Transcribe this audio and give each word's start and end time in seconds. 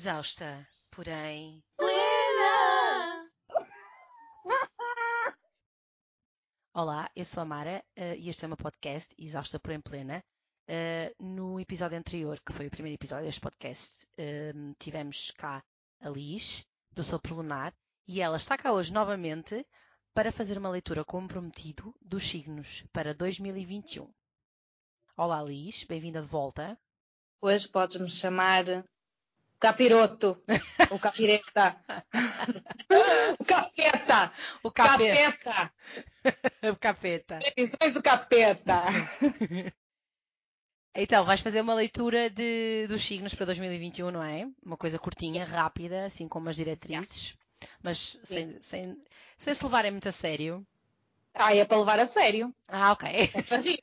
Exausta, 0.00 0.66
porém. 0.90 1.62
Plena! 1.76 3.30
Olá, 6.72 7.10
eu 7.14 7.22
sou 7.22 7.42
a 7.42 7.44
Mara 7.44 7.84
uh, 7.98 8.14
e 8.16 8.30
este 8.30 8.42
é 8.42 8.46
o 8.46 8.48
meu 8.48 8.56
podcast, 8.56 9.14
Exausta, 9.18 9.60
porém 9.60 9.78
plena. 9.78 10.24
Uh, 10.66 11.22
no 11.22 11.60
episódio 11.60 11.98
anterior, 11.98 12.40
que 12.40 12.50
foi 12.50 12.68
o 12.68 12.70
primeiro 12.70 12.94
episódio 12.94 13.26
deste 13.26 13.42
podcast, 13.42 14.06
uh, 14.18 14.74
tivemos 14.78 15.32
cá 15.32 15.62
a 16.00 16.08
Liz, 16.08 16.66
do 16.90 17.04
Sopro 17.04 17.34
Lunar, 17.34 17.74
e 18.08 18.22
ela 18.22 18.38
está 18.38 18.56
cá 18.56 18.72
hoje 18.72 18.94
novamente 18.94 19.66
para 20.14 20.32
fazer 20.32 20.56
uma 20.56 20.70
leitura 20.70 21.04
como 21.04 21.28
prometido 21.28 21.94
dos 22.00 22.26
signos 22.26 22.84
para 22.90 23.12
2021. 23.12 24.10
Olá 25.14 25.42
Liz, 25.42 25.84
bem-vinda 25.84 26.22
de 26.22 26.26
volta. 26.26 26.80
Hoje 27.42 27.68
podes-me 27.68 28.08
chamar 28.08 28.64
capiroto, 29.60 30.42
o 30.90 30.98
capireta, 30.98 31.66
o 33.38 33.44
capeta, 33.44 34.32
O 34.62 34.70
capeta. 34.70 35.32
capeta, 35.40 35.72
o 36.72 36.76
capeta. 36.76 37.38
previsões 37.38 37.94
do 37.94 38.02
capeta. 38.02 38.82
Então, 40.94 41.24
vais 41.24 41.40
fazer 41.40 41.60
uma 41.60 41.74
leitura 41.74 42.28
de, 42.28 42.86
dos 42.88 43.02
signos 43.04 43.34
para 43.34 43.46
2021, 43.46 44.10
não 44.10 44.22
é? 44.22 44.48
Uma 44.64 44.76
coisa 44.76 44.98
curtinha, 44.98 45.44
rápida, 45.44 46.06
assim 46.06 46.28
como 46.28 46.48
as 46.48 46.56
diretrizes, 46.56 47.36
mas 47.82 48.20
sem, 48.24 48.60
sem, 48.60 48.96
sem 49.38 49.54
se 49.54 49.64
levarem 49.64 49.92
muito 49.92 50.08
a 50.08 50.12
sério. 50.12 50.66
Ah, 51.34 51.54
é 51.54 51.64
para 51.64 51.78
levar 51.78 51.98
a 52.00 52.06
sério, 52.06 52.54
Ah, 52.68 52.92
ok. 52.92 53.08
é 53.34 53.42
para 53.42 53.62
rir. 53.62 53.80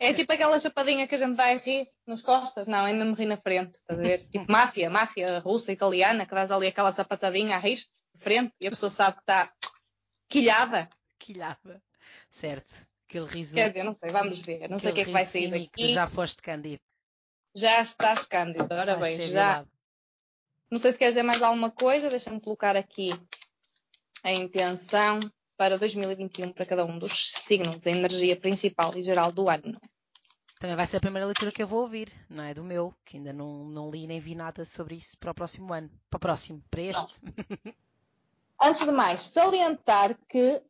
É 0.00 0.12
tipo 0.12 0.32
aquela 0.32 0.58
chapadinha 0.58 1.06
que 1.06 1.14
a 1.14 1.18
gente 1.18 1.36
vai 1.36 1.58
rir 1.58 1.88
nas 2.06 2.20
costas. 2.20 2.66
Não, 2.66 2.86
é 2.86 2.92
mesmo 2.92 3.14
rir 3.14 3.26
na 3.26 3.36
frente, 3.36 3.74
estás 3.74 3.98
a 3.98 4.02
ver? 4.02 4.26
Tipo 4.30 4.50
máfia, 4.50 4.90
máfia 4.90 5.38
russa, 5.38 5.72
italiana, 5.72 6.26
que 6.26 6.34
dás 6.34 6.50
ali 6.50 6.66
aquela 6.66 6.92
sapatadinha 6.92 7.56
a 7.56 7.58
rir 7.58 7.76
de 7.76 8.20
frente 8.20 8.52
e 8.60 8.66
a 8.66 8.70
pessoa 8.70 8.90
sabe 8.90 9.16
que 9.16 9.22
está 9.22 9.52
quilhada. 10.28 10.88
Quilhava. 11.18 11.82
Certo. 12.28 12.86
Aquele 13.08 13.26
riso. 13.26 13.54
Quer 13.54 13.68
dizer, 13.68 13.84
não 13.84 13.94
sei, 13.94 14.10
vamos 14.10 14.42
ver. 14.42 14.68
Não 14.68 14.78
sei 14.78 14.90
o 14.90 14.94
que 14.94 15.00
é 15.02 15.04
que 15.04 15.12
vai 15.12 15.24
sair 15.24 15.50
daqui. 15.50 15.88
Já 15.88 16.06
foste 16.06 16.42
cândido. 16.42 16.82
Já 17.54 17.80
estás 17.80 18.26
cândido, 18.26 18.66
ora 18.70 18.96
bem, 18.96 19.28
já. 19.28 19.64
Não 20.70 20.80
sei 20.80 20.92
se 20.92 20.98
queres 20.98 21.14
dizer 21.14 21.22
mais 21.22 21.40
alguma 21.40 21.70
coisa, 21.70 22.10
deixa-me 22.10 22.40
colocar 22.40 22.76
aqui 22.76 23.10
a 24.22 24.32
intenção 24.32 25.20
para 25.56 25.78
2021 25.78 26.52
para 26.52 26.66
cada 26.66 26.84
um 26.84 26.98
dos 26.98 27.32
signos, 27.32 27.86
a 27.86 27.90
energia 27.90 28.36
principal 28.36 28.96
e 28.96 29.02
geral 29.02 29.32
do 29.32 29.48
ano. 29.48 29.80
Também 30.58 30.76
vai 30.76 30.86
ser 30.86 30.96
a 30.96 31.00
primeira 31.00 31.26
leitura 31.26 31.52
que 31.52 31.62
eu 31.62 31.66
vou 31.66 31.82
ouvir, 31.82 32.10
não 32.30 32.42
é? 32.42 32.54
Do 32.54 32.64
meu, 32.64 32.94
que 33.04 33.18
ainda 33.18 33.32
não, 33.32 33.64
não 33.64 33.90
li 33.90 34.06
nem 34.06 34.18
vi 34.18 34.34
nada 34.34 34.64
sobre 34.64 34.94
isso 34.94 35.18
para 35.18 35.30
o 35.30 35.34
próximo 35.34 35.72
ano. 35.72 35.90
Para 36.08 36.16
o 36.16 36.20
próximo, 36.20 36.62
para 36.70 36.80
este. 36.80 37.20
Antes 38.60 38.82
de 38.82 38.90
mais, 38.90 39.20
salientar 39.20 40.18
que 40.28 40.62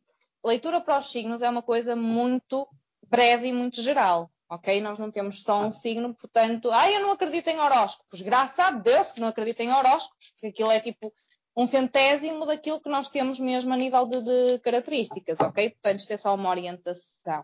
leitura 0.43 0.81
para 0.81 0.97
os 0.97 1.09
signos 1.09 1.41
é 1.41 1.49
uma 1.49 1.61
coisa 1.61 1.95
muito 1.95 2.67
breve 3.09 3.47
e 3.47 3.53
muito 3.53 3.81
geral, 3.81 4.29
ok? 4.49 4.81
Nós 4.81 4.99
não 4.99 5.09
temos 5.09 5.39
só 5.39 5.61
um 5.61 5.71
signo, 5.71 6.13
portanto, 6.13 6.69
ah, 6.71 6.91
eu 6.91 7.01
não 7.01 7.13
acredito 7.13 7.47
em 7.47 7.57
horóscopos. 7.57 8.21
Graças 8.21 8.59
a 8.59 8.71
Deus 8.71 9.13
que 9.13 9.21
não 9.21 9.29
acredito 9.29 9.61
em 9.61 9.71
horóscopos, 9.71 10.31
porque 10.31 10.47
aquilo 10.47 10.71
é 10.71 10.81
tipo 10.81 11.13
um 11.57 11.65
centésimo 11.65 12.45
daquilo 12.45 12.79
que 12.79 12.87
nós 12.87 13.09
temos 13.09 13.39
mesmo 13.39 13.73
a 13.73 13.77
nível 13.77 14.05
de, 14.05 14.21
de 14.21 14.59
características, 14.59 15.39
ok? 15.39 15.71
Portanto, 15.71 15.99
isto 15.99 16.13
é 16.13 16.17
só 16.17 16.35
uma 16.35 16.51
orientação. 16.51 17.43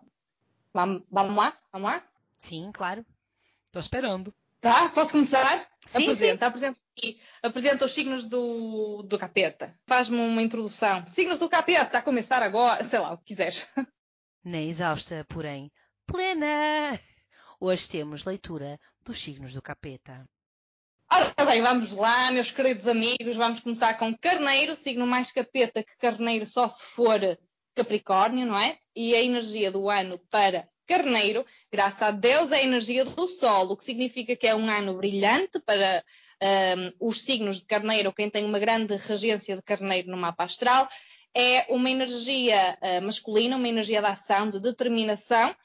Vamos, 0.72 1.04
lá? 1.12 1.58
Vamos 1.72 1.92
lá? 1.92 2.04
Sim, 2.38 2.70
claro. 2.72 3.04
Estou 3.66 3.80
esperando. 3.80 4.32
Tá? 4.62 4.90
Posso 4.90 5.14
começar? 5.14 5.68
Sim, 5.88 6.04
apresenta, 6.04 6.46
apresenta 6.46 6.80
aqui. 6.96 7.20
Apresenta 7.42 7.86
os 7.86 7.92
signos 7.92 8.26
do, 8.26 9.02
do 9.02 9.18
capeta. 9.18 9.76
Faz-me 9.88 10.20
uma 10.20 10.44
introdução. 10.44 11.04
Signos 11.08 11.40
do 11.40 11.50
capeta, 11.50 11.98
a 11.98 12.02
começar 12.02 12.44
agora, 12.44 12.84
sei 12.84 13.00
lá, 13.00 13.14
o 13.14 13.18
que 13.18 13.26
quiseres. 13.26 13.68
Nem 14.44 14.70
exausta, 14.70 15.26
porém 15.28 15.72
plena. 16.06 17.00
Hoje 17.60 17.90
temos 17.90 18.26
leitura 18.26 18.80
dos 19.04 19.20
signos 19.20 19.54
do 19.54 19.62
capeta. 19.62 20.24
Ora 21.16 21.46
bem, 21.46 21.62
vamos 21.62 21.94
lá, 21.94 22.32
meus 22.32 22.50
queridos 22.50 22.88
amigos. 22.88 23.36
Vamos 23.36 23.60
começar 23.60 24.00
com 24.00 24.18
Carneiro, 24.18 24.76
signo 24.76 25.06
mais 25.06 25.32
capeta 25.32 25.84
que 25.84 25.96
Carneiro 26.00 26.44
só 26.44 26.68
se 26.68 26.84
for 26.84 27.20
Capricórnio, 27.76 28.48
não 28.48 28.58
é? 28.58 28.80
E 28.96 29.14
a 29.14 29.22
energia 29.22 29.70
do 29.70 29.92
ano 29.92 30.20
para 30.32 30.68
Carneiro, 30.88 31.46
graças 31.72 32.02
a 32.02 32.10
Deus, 32.10 32.52
é 32.52 32.56
a 32.56 32.64
energia 32.64 33.06
do 33.06 33.28
Sol, 33.28 33.70
o 33.70 33.78
que 33.78 33.84
significa 33.84 34.36
que 34.36 34.48
é 34.48 34.56
um 34.56 34.68
ano 34.68 34.98
brilhante 34.98 35.60
para 35.60 36.04
ahm, 36.42 36.92
os 37.00 37.22
signos 37.22 37.58
de 37.58 37.66
Carneiro, 37.66 38.12
quem 38.12 38.28
tem 38.28 38.44
uma 38.44 38.58
grande 38.58 38.96
regência 38.96 39.56
de 39.56 39.62
Carneiro 39.62 40.10
no 40.10 40.18
mapa 40.18 40.46
astral. 40.46 40.90
É 41.32 41.68
uma 41.70 41.92
energia 41.92 42.76
ah, 42.82 43.02
masculina, 43.02 43.56
uma 43.56 43.70
energia 43.70 44.02
de 44.02 44.08
ação, 44.08 44.50
de 44.50 44.60
determinação, 44.60 45.56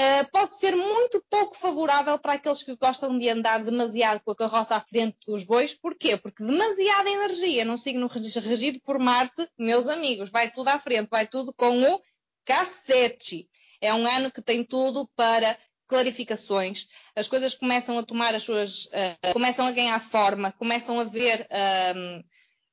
Uh, 0.00 0.30
pode 0.32 0.58
ser 0.58 0.74
muito 0.74 1.22
pouco 1.28 1.54
favorável 1.54 2.18
para 2.18 2.32
aqueles 2.32 2.62
que 2.62 2.74
gostam 2.74 3.18
de 3.18 3.28
andar 3.28 3.62
demasiado 3.62 4.22
com 4.24 4.30
a 4.30 4.36
carroça 4.36 4.74
à 4.74 4.80
frente 4.80 5.18
dos 5.26 5.44
bois. 5.44 5.74
Porquê? 5.74 6.16
Porque 6.16 6.42
demasiada 6.42 7.10
energia 7.10 7.66
num 7.66 7.76
signo 7.76 8.06
regi- 8.06 8.40
regido 8.40 8.80
por 8.80 8.98
Marte, 8.98 9.46
meus 9.58 9.86
amigos, 9.86 10.30
vai 10.30 10.50
tudo 10.50 10.68
à 10.68 10.78
frente, 10.78 11.10
vai 11.10 11.26
tudo 11.26 11.52
com 11.52 11.82
o 11.82 12.00
cacete. 12.46 13.46
É 13.78 13.92
um 13.92 14.06
ano 14.06 14.32
que 14.32 14.40
tem 14.40 14.64
tudo 14.64 15.06
para 15.14 15.58
clarificações. 15.86 16.86
As 17.14 17.28
coisas 17.28 17.54
começam 17.54 17.98
a 17.98 18.02
tomar 18.02 18.34
as 18.34 18.42
suas. 18.42 18.86
uh, 18.86 19.32
começam 19.34 19.66
a 19.66 19.72
ganhar 19.72 20.00
forma, 20.00 20.50
começam 20.52 20.98
a 20.98 21.04
ver. 21.04 21.46
um, 21.94 22.22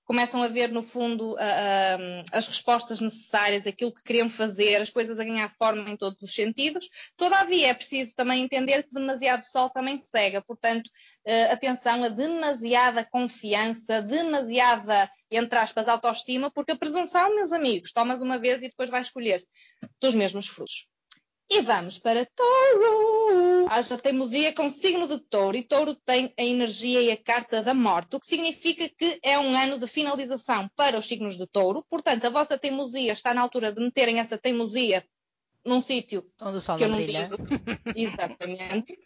começam 0.07 0.41
a 0.41 0.47
ver, 0.47 0.72
no 0.72 0.81
fundo, 0.81 1.35
as 2.31 2.47
respostas 2.47 3.01
necessárias, 3.01 3.68
aquilo 3.68 3.94
que 3.94 4.01
queriam 4.01 4.29
fazer, 4.29 4.78
as 4.78 4.90
coisas 4.90 5.19
a 5.19 5.23
ganhar 5.23 5.53
forma 5.56 5.90
em 5.90 5.97
todos 5.97 6.22
os 6.22 6.34
sentidos. 6.34 6.90
Todavia, 7.18 7.68
é 7.68 7.73
preciso 7.73 8.16
também 8.16 8.41
entender 8.41 8.84
que 8.84 8.94
demasiado 8.94 9.45
sol 9.45 9.69
também 9.69 10.00
cega. 10.00 10.41
Portanto, 10.41 10.90
eh, 11.25 11.51
atenção 11.51 12.06
a 12.06 12.07
demasiada 12.07 13.03
confiança, 13.03 14.01
demasiada, 14.01 15.12
entre 15.29 15.59
aspas, 15.59 15.90
autoestima, 15.90 16.50
porque 16.50 16.72
a 16.72 16.78
presunção, 16.78 17.35
meus 17.35 17.51
amigos, 17.51 17.91
tomas 17.91 18.22
uma 18.22 18.39
vez 18.39 18.63
e 18.63 18.69
depois 18.69 18.89
vais 18.89 19.07
escolher 19.07 19.45
dos 20.00 20.16
mesmos 20.16 20.47
frutos. 20.47 20.88
E 21.50 21.62
vamos 21.62 21.97
para 21.97 22.25
Touro. 22.25 23.68
Haja 23.69 23.97
teimosia 23.97 24.53
com 24.53 24.69
signo 24.69 25.08
de 25.08 25.18
Touro. 25.19 25.56
E 25.56 25.63
Touro 25.63 25.96
tem 25.96 26.34
a 26.38 26.44
energia 26.44 27.02
e 27.02 27.12
a 27.12 27.18
carta 27.18 27.62
da 27.63 27.74
morte, 27.74 28.16
o 28.16 28.19
que 28.19 28.28
significa 28.28 28.90
que 28.90 29.19
é 29.24 29.40
um 29.40 29.57
ano 29.57 29.80
de 29.80 29.88
finalização 29.88 30.69
para 30.75 30.97
os 30.97 31.06
signos 31.06 31.38
de 31.38 31.47
Touro. 31.47 31.86
Portanto, 31.90 32.25
a 32.25 32.30
vossa 32.30 32.57
teimosia 32.57 33.13
está 33.13 33.34
na 33.34 33.41
altura 33.41 33.72
de 33.72 33.80
meterem 33.81 34.19
essa 34.19 34.38
teimosia 34.38 35.06
num 35.66 35.81
sítio 35.81 36.30
Onde 36.41 36.57
o 36.57 36.62
sol 36.62 36.78
que 36.78 36.84
eu 36.84 36.90
não 36.90 36.97
brilha. 36.97 37.24
digo. 37.24 37.38
Exatamente. 37.96 38.97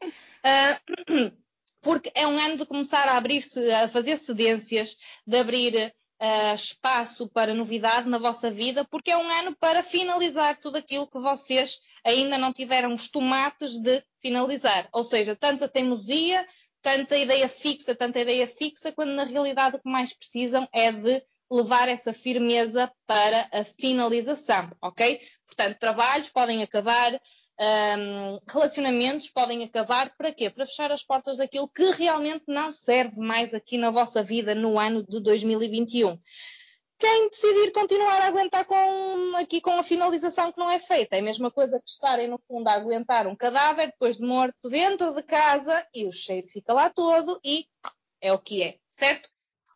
Ah, 0.43 0.79
porque 1.81 2.11
é 2.15 2.25
um 2.25 2.37
ano 2.37 2.57
de 2.57 2.65
começar 2.65 3.07
a 3.07 3.17
abrir-se, 3.17 3.71
a 3.71 3.87
fazer 3.87 4.17
cedências, 4.17 4.95
de 5.25 5.37
abrir 5.37 5.93
ah, 6.23 6.53
espaço 6.53 7.27
para 7.27 7.51
novidade 7.51 8.07
na 8.07 8.19
vossa 8.19 8.51
vida, 8.51 8.85
porque 8.85 9.09
é 9.09 9.17
um 9.17 9.27
ano 9.27 9.55
para 9.59 9.81
finalizar 9.81 10.59
tudo 10.59 10.77
aquilo 10.77 11.09
que 11.09 11.17
vocês 11.17 11.81
ainda 12.03 12.37
não 12.37 12.53
tiveram 12.53 12.93
os 12.93 13.09
tomates 13.09 13.81
de 13.81 14.03
finalizar. 14.19 14.87
Ou 14.93 15.03
seja, 15.03 15.35
tanta 15.35 15.67
teimosia, 15.67 16.47
tanta 16.79 17.17
ideia 17.17 17.49
fixa, 17.49 17.95
tanta 17.95 18.19
ideia 18.19 18.45
fixa, 18.45 18.91
quando 18.91 19.13
na 19.13 19.23
realidade 19.23 19.77
o 19.77 19.79
que 19.79 19.89
mais 19.89 20.13
precisam 20.13 20.69
é 20.71 20.91
de 20.91 21.23
levar 21.51 21.89
essa 21.89 22.13
firmeza 22.13 22.91
para 23.07 23.49
a 23.51 23.63
finalização, 23.63 24.71
ok? 24.79 25.19
Portanto, 25.47 25.79
trabalhos 25.79 26.29
podem 26.29 26.61
acabar, 26.61 27.19
hum, 27.61 28.39
relacionamentos 28.47 29.29
podem 29.29 29.63
acabar, 29.63 30.15
para 30.17 30.31
quê? 30.31 30.49
Para 30.49 30.65
fechar 30.65 30.91
as 30.91 31.03
portas 31.03 31.37
daquilo 31.37 31.69
que 31.69 31.91
realmente 31.91 32.45
não 32.47 32.73
serve 32.73 33.19
mais 33.19 33.53
aqui 33.53 33.77
na 33.77 33.91
vossa 33.91 34.23
vida 34.23 34.55
no 34.55 34.79
ano 34.79 35.05
de 35.07 35.19
2021. 35.19 36.19
Quem 36.97 37.29
decidir 37.29 37.71
continuar 37.71 38.21
a 38.21 38.27
aguentar 38.27 38.63
com, 38.65 39.35
aqui 39.35 39.59
com 39.59 39.71
a 39.71 39.83
finalização 39.83 40.51
que 40.51 40.59
não 40.59 40.69
é 40.69 40.79
feita, 40.79 41.15
é 41.15 41.19
a 41.19 41.23
mesma 41.23 41.49
coisa 41.49 41.79
que 41.79 41.89
estarem 41.89 42.27
no 42.27 42.39
fundo 42.47 42.67
a 42.67 42.73
aguentar 42.73 43.25
um 43.25 43.35
cadáver 43.35 43.87
depois 43.87 44.17
de 44.17 44.23
morto 44.23 44.69
dentro 44.69 45.13
de 45.13 45.23
casa 45.23 45.83
e 45.95 46.05
o 46.05 46.11
cheiro 46.11 46.47
fica 46.47 46.73
lá 46.73 46.91
todo 46.91 47.39
e 47.43 47.65
é 48.21 48.31
o 48.31 48.37
que 48.37 48.61
é, 48.61 48.77
certo? 48.91 49.29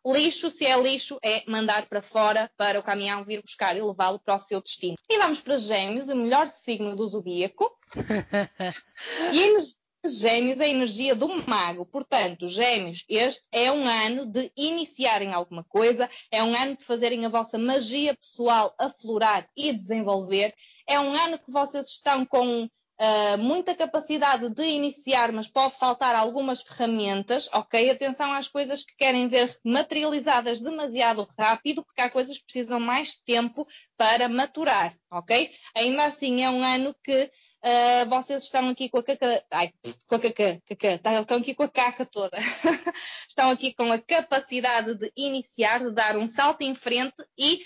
Lixo, 0.06 0.50
se 0.50 0.64
é 0.64 0.80
lixo, 0.80 1.18
é 1.20 1.42
mandar 1.48 1.88
para 1.88 2.00
fora 2.00 2.48
para 2.56 2.78
o 2.78 2.82
caminhão 2.82 3.24
vir 3.24 3.42
buscar 3.42 3.76
e 3.76 3.82
levá-lo 3.82 4.20
para 4.20 4.36
o 4.36 4.38
seu 4.38 4.62
destino. 4.62 4.96
E 5.10 5.18
vamos 5.18 5.40
para 5.40 5.56
Gêmeos, 5.56 6.08
o 6.08 6.14
melhor 6.14 6.46
signo 6.46 6.94
do 6.94 7.08
zodíaco. 7.08 7.76
E 9.32 9.40
energia 9.40 9.76
Gêmeos 10.08 10.60
é 10.60 10.64
a 10.64 10.68
energia 10.68 11.14
do 11.14 11.28
mago. 11.48 11.84
Portanto, 11.84 12.46
Gêmeos, 12.46 13.04
este 13.08 13.46
é 13.50 13.70
um 13.72 13.86
ano 13.86 14.26
de 14.26 14.52
iniciarem 14.56 15.32
alguma 15.32 15.64
coisa, 15.64 16.08
é 16.30 16.42
um 16.42 16.54
ano 16.54 16.76
de 16.76 16.84
fazerem 16.84 17.26
a 17.26 17.28
vossa 17.28 17.58
magia 17.58 18.14
pessoal 18.14 18.74
aflorar 18.78 19.48
e 19.56 19.72
desenvolver, 19.72 20.54
é 20.86 21.00
um 21.00 21.12
ano 21.12 21.38
que 21.38 21.50
vocês 21.50 21.88
estão 21.88 22.24
com 22.24 22.68
uh, 23.00 23.38
muita 23.38 23.74
capacidade 23.74 24.48
de 24.50 24.64
iniciar, 24.64 25.32
mas 25.32 25.48
pode 25.48 25.74
faltar 25.76 26.14
algumas 26.14 26.62
ferramentas, 26.62 27.48
ok? 27.52 27.90
Atenção 27.90 28.32
às 28.32 28.48
coisas 28.48 28.84
que 28.84 28.96
querem 28.96 29.28
ver 29.28 29.58
materializadas 29.64 30.60
demasiado 30.60 31.26
rápido, 31.38 31.84
porque 31.84 32.00
há 32.00 32.10
coisas 32.10 32.38
que 32.38 32.44
precisam 32.44 32.80
mais 32.80 33.16
tempo 33.16 33.66
para 33.96 34.28
maturar, 34.28 34.96
ok? 35.10 35.50
Ainda 35.74 36.06
assim, 36.06 36.42
é 36.42 36.50
um 36.50 36.64
ano 36.64 36.94
que 37.02 37.30
Uh, 37.66 38.08
vocês 38.08 38.44
estão 38.44 38.68
aqui 38.68 38.88
com 38.88 38.98
a 38.98 39.02
caca. 39.02 39.44
Ai, 39.50 39.72
com 40.06 40.14
a 40.14 40.20
caca, 40.20 40.62
caca 40.68 40.98
tá, 40.98 41.20
estão 41.20 41.38
aqui 41.38 41.52
com 41.52 41.64
a 41.64 41.68
caca 41.68 42.06
toda. 42.06 42.38
estão 43.28 43.50
aqui 43.50 43.74
com 43.74 43.90
a 43.90 43.98
capacidade 43.98 44.94
de 44.94 45.10
iniciar, 45.16 45.80
de 45.80 45.90
dar 45.90 46.16
um 46.16 46.28
salto 46.28 46.62
em 46.62 46.76
frente 46.76 47.16
e 47.36 47.64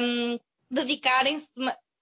um, 0.00 0.38
dedicarem-se 0.70 1.48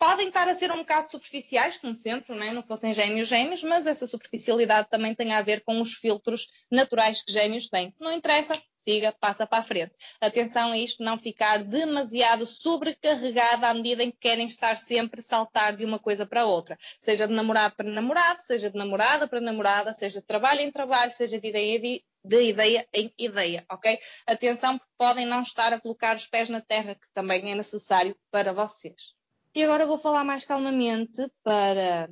podem 0.03 0.27
estar 0.27 0.49
a 0.49 0.55
ser 0.57 0.73
um 0.73 0.79
bocado 0.79 1.13
superficiais, 1.13 1.79
como 1.79 1.95
sempre, 1.95 2.35
não, 2.35 2.45
é? 2.45 2.51
não 2.51 2.65
fossem 2.65 2.93
gêmeos 2.93 3.29
gêmeos, 3.29 3.63
mas 3.63 3.87
essa 3.87 4.05
superficialidade 4.05 4.91
também 4.91 5.15
tem 5.15 5.33
a 5.33 5.41
ver 5.41 5.63
com 5.63 5.81
os 5.81 5.93
filtros 5.93 6.49
naturais 6.69 7.23
que 7.23 7.33
gêmeos 7.33 7.69
têm. 7.69 7.95
Não 8.01 8.13
interessa, 8.13 8.61
siga, 8.81 9.13
passa 9.13 9.47
para 9.47 9.61
a 9.61 9.63
frente. 9.63 9.93
Atenção 10.21 10.73
a 10.73 10.77
isto 10.77 11.05
não 11.05 11.17
ficar 11.17 11.63
demasiado 11.63 12.49
sobrecarregada 12.49 13.69
à 13.69 13.75
medida 13.75 14.03
em 14.03 14.11
que 14.11 14.19
querem 14.19 14.47
estar 14.47 14.77
sempre 14.77 15.23
saltar 15.23 15.77
de 15.77 15.85
uma 15.85 16.01
coisa 16.01 16.27
para 16.27 16.47
outra. 16.47 16.77
Seja 17.01 17.29
de 17.29 17.33
namorado 17.33 17.77
para 17.77 17.89
namorado, 17.89 18.43
seja 18.43 18.69
de 18.69 18.77
namorada 18.77 19.29
para 19.29 19.41
namorada, 19.41 19.93
seja 19.93 20.21
de 20.21 20.27
trabalho 20.27 20.63
em 20.63 20.73
trabalho, 20.73 21.13
seja 21.13 21.39
de 21.39 21.47
ideia 21.47 21.79
de, 21.79 22.05
de 22.25 22.43
ideia 22.43 22.89
em 22.93 23.15
ideia, 23.17 23.65
ok? 23.71 24.01
Atenção 24.27 24.79
porque 24.79 24.95
podem 24.99 25.27
não 25.27 25.43
estar 25.43 25.73
a 25.73 25.81
colocar 25.81 26.17
os 26.17 26.27
pés 26.27 26.49
na 26.49 26.61
terra, 26.61 26.97
que 26.97 27.09
também 27.15 27.53
é 27.53 27.55
necessário 27.55 28.17
para 28.33 28.53
vocês. 28.53 29.15
E 29.55 29.63
agora 29.63 29.87
vou 29.87 29.99
falar 29.99 30.25
mais 30.25 30.45
calmamente 30.45 31.31
para 31.45 32.09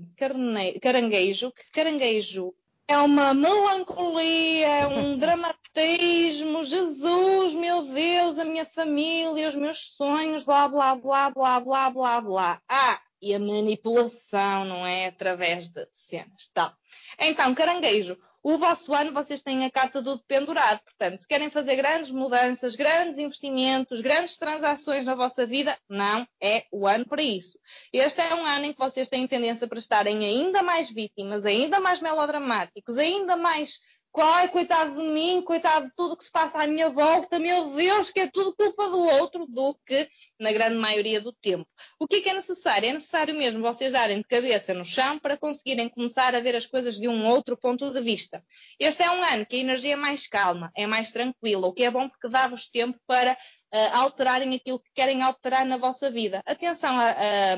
caranguejo, 0.80 1.50
que 1.52 1.70
caranguejo 1.72 2.54
é 2.86 2.98
uma 2.98 3.32
melancolia, 3.32 4.66
é 4.66 4.86
um 4.86 5.16
dramatismo, 5.16 6.62
Jesus, 6.64 7.54
meu 7.54 7.82
Deus, 7.82 8.38
a 8.38 8.44
minha 8.44 8.66
família, 8.66 9.48
os 9.48 9.54
meus 9.54 9.92
sonhos, 9.96 10.44
blá, 10.44 10.68
blá, 10.68 10.96
blá, 10.96 11.30
blá, 11.30 11.60
blá, 11.60 11.90
blá, 11.90 12.20
blá. 12.20 12.62
Ah, 12.68 13.00
e 13.20 13.34
a 13.34 13.38
manipulação, 13.38 14.64
não 14.64 14.86
é? 14.86 15.06
Através 15.06 15.68
de 15.68 15.86
cenas, 15.92 16.50
tal. 16.52 16.72
Então, 17.18 17.54
caranguejo, 17.54 18.16
o 18.42 18.56
vosso 18.56 18.94
ano 18.94 19.12
vocês 19.12 19.42
têm 19.42 19.64
a 19.64 19.70
carta 19.70 20.00
do 20.00 20.18
pendurado. 20.20 20.80
Portanto, 20.82 21.20
se 21.20 21.28
querem 21.28 21.50
fazer 21.50 21.76
grandes 21.76 22.10
mudanças, 22.10 22.74
grandes 22.74 23.18
investimentos, 23.18 24.00
grandes 24.00 24.38
transações 24.38 25.04
na 25.04 25.14
vossa 25.14 25.46
vida, 25.46 25.76
não 25.88 26.26
é 26.40 26.64
o 26.72 26.86
ano 26.86 27.06
para 27.06 27.22
isso. 27.22 27.58
Este 27.92 28.22
é 28.22 28.34
um 28.34 28.44
ano 28.44 28.64
em 28.66 28.72
que 28.72 28.78
vocês 28.78 29.08
têm 29.08 29.26
tendência 29.26 29.68
para 29.68 29.78
estarem 29.78 30.24
ainda 30.24 30.62
mais 30.62 30.90
vítimas, 30.90 31.44
ainda 31.44 31.80
mais 31.80 32.00
melodramáticos, 32.00 32.96
ainda 32.96 33.36
mais 33.36 33.80
Ai, 34.16 34.48
coitado 34.48 34.94
de 34.94 35.02
mim, 35.02 35.40
coitado 35.40 35.86
de 35.86 35.94
tudo 35.94 36.16
que 36.16 36.24
se 36.24 36.32
passa 36.32 36.62
à 36.62 36.66
minha 36.66 36.90
volta, 36.90 37.38
meu 37.38 37.74
Deus, 37.74 38.10
que 38.10 38.20
é 38.20 38.26
tudo 38.26 38.54
culpa 38.54 38.88
do 38.88 38.98
outro, 38.98 39.46
do 39.46 39.74
que 39.86 40.08
na 40.38 40.50
grande 40.52 40.76
maioria 40.76 41.20
do 41.20 41.32
tempo. 41.32 41.66
O 41.98 42.06
que 42.06 42.16
é, 42.16 42.20
que 42.20 42.28
é 42.28 42.34
necessário? 42.34 42.88
É 42.88 42.92
necessário 42.92 43.34
mesmo 43.34 43.62
vocês 43.62 43.92
darem 43.92 44.18
de 44.18 44.24
cabeça 44.24 44.74
no 44.74 44.84
chão 44.84 45.18
para 45.18 45.38
conseguirem 45.38 45.88
começar 45.88 46.34
a 46.34 46.40
ver 46.40 46.56
as 46.56 46.66
coisas 46.66 46.96
de 46.96 47.08
um 47.08 47.24
outro 47.26 47.56
ponto 47.56 47.90
de 47.90 48.00
vista. 48.00 48.44
Este 48.78 49.02
é 49.02 49.10
um 49.10 49.22
ano 49.22 49.46
que 49.46 49.56
a 49.56 49.60
energia 49.60 49.92
é 49.92 49.96
mais 49.96 50.26
calma, 50.26 50.72
é 50.76 50.86
mais 50.86 51.10
tranquila, 51.10 51.68
o 51.68 51.72
que 51.72 51.84
é 51.84 51.90
bom 51.90 52.08
porque 52.08 52.28
dá-vos 52.28 52.68
tempo 52.68 52.98
para 53.06 53.32
uh, 53.32 53.96
alterarem 53.96 54.54
aquilo 54.54 54.80
que 54.80 54.90
querem 54.92 55.22
alterar 55.22 55.64
na 55.64 55.76
vossa 55.76 56.10
vida. 56.10 56.42
Atenção 56.44 56.98
a, 56.98 57.10
a 57.10 57.56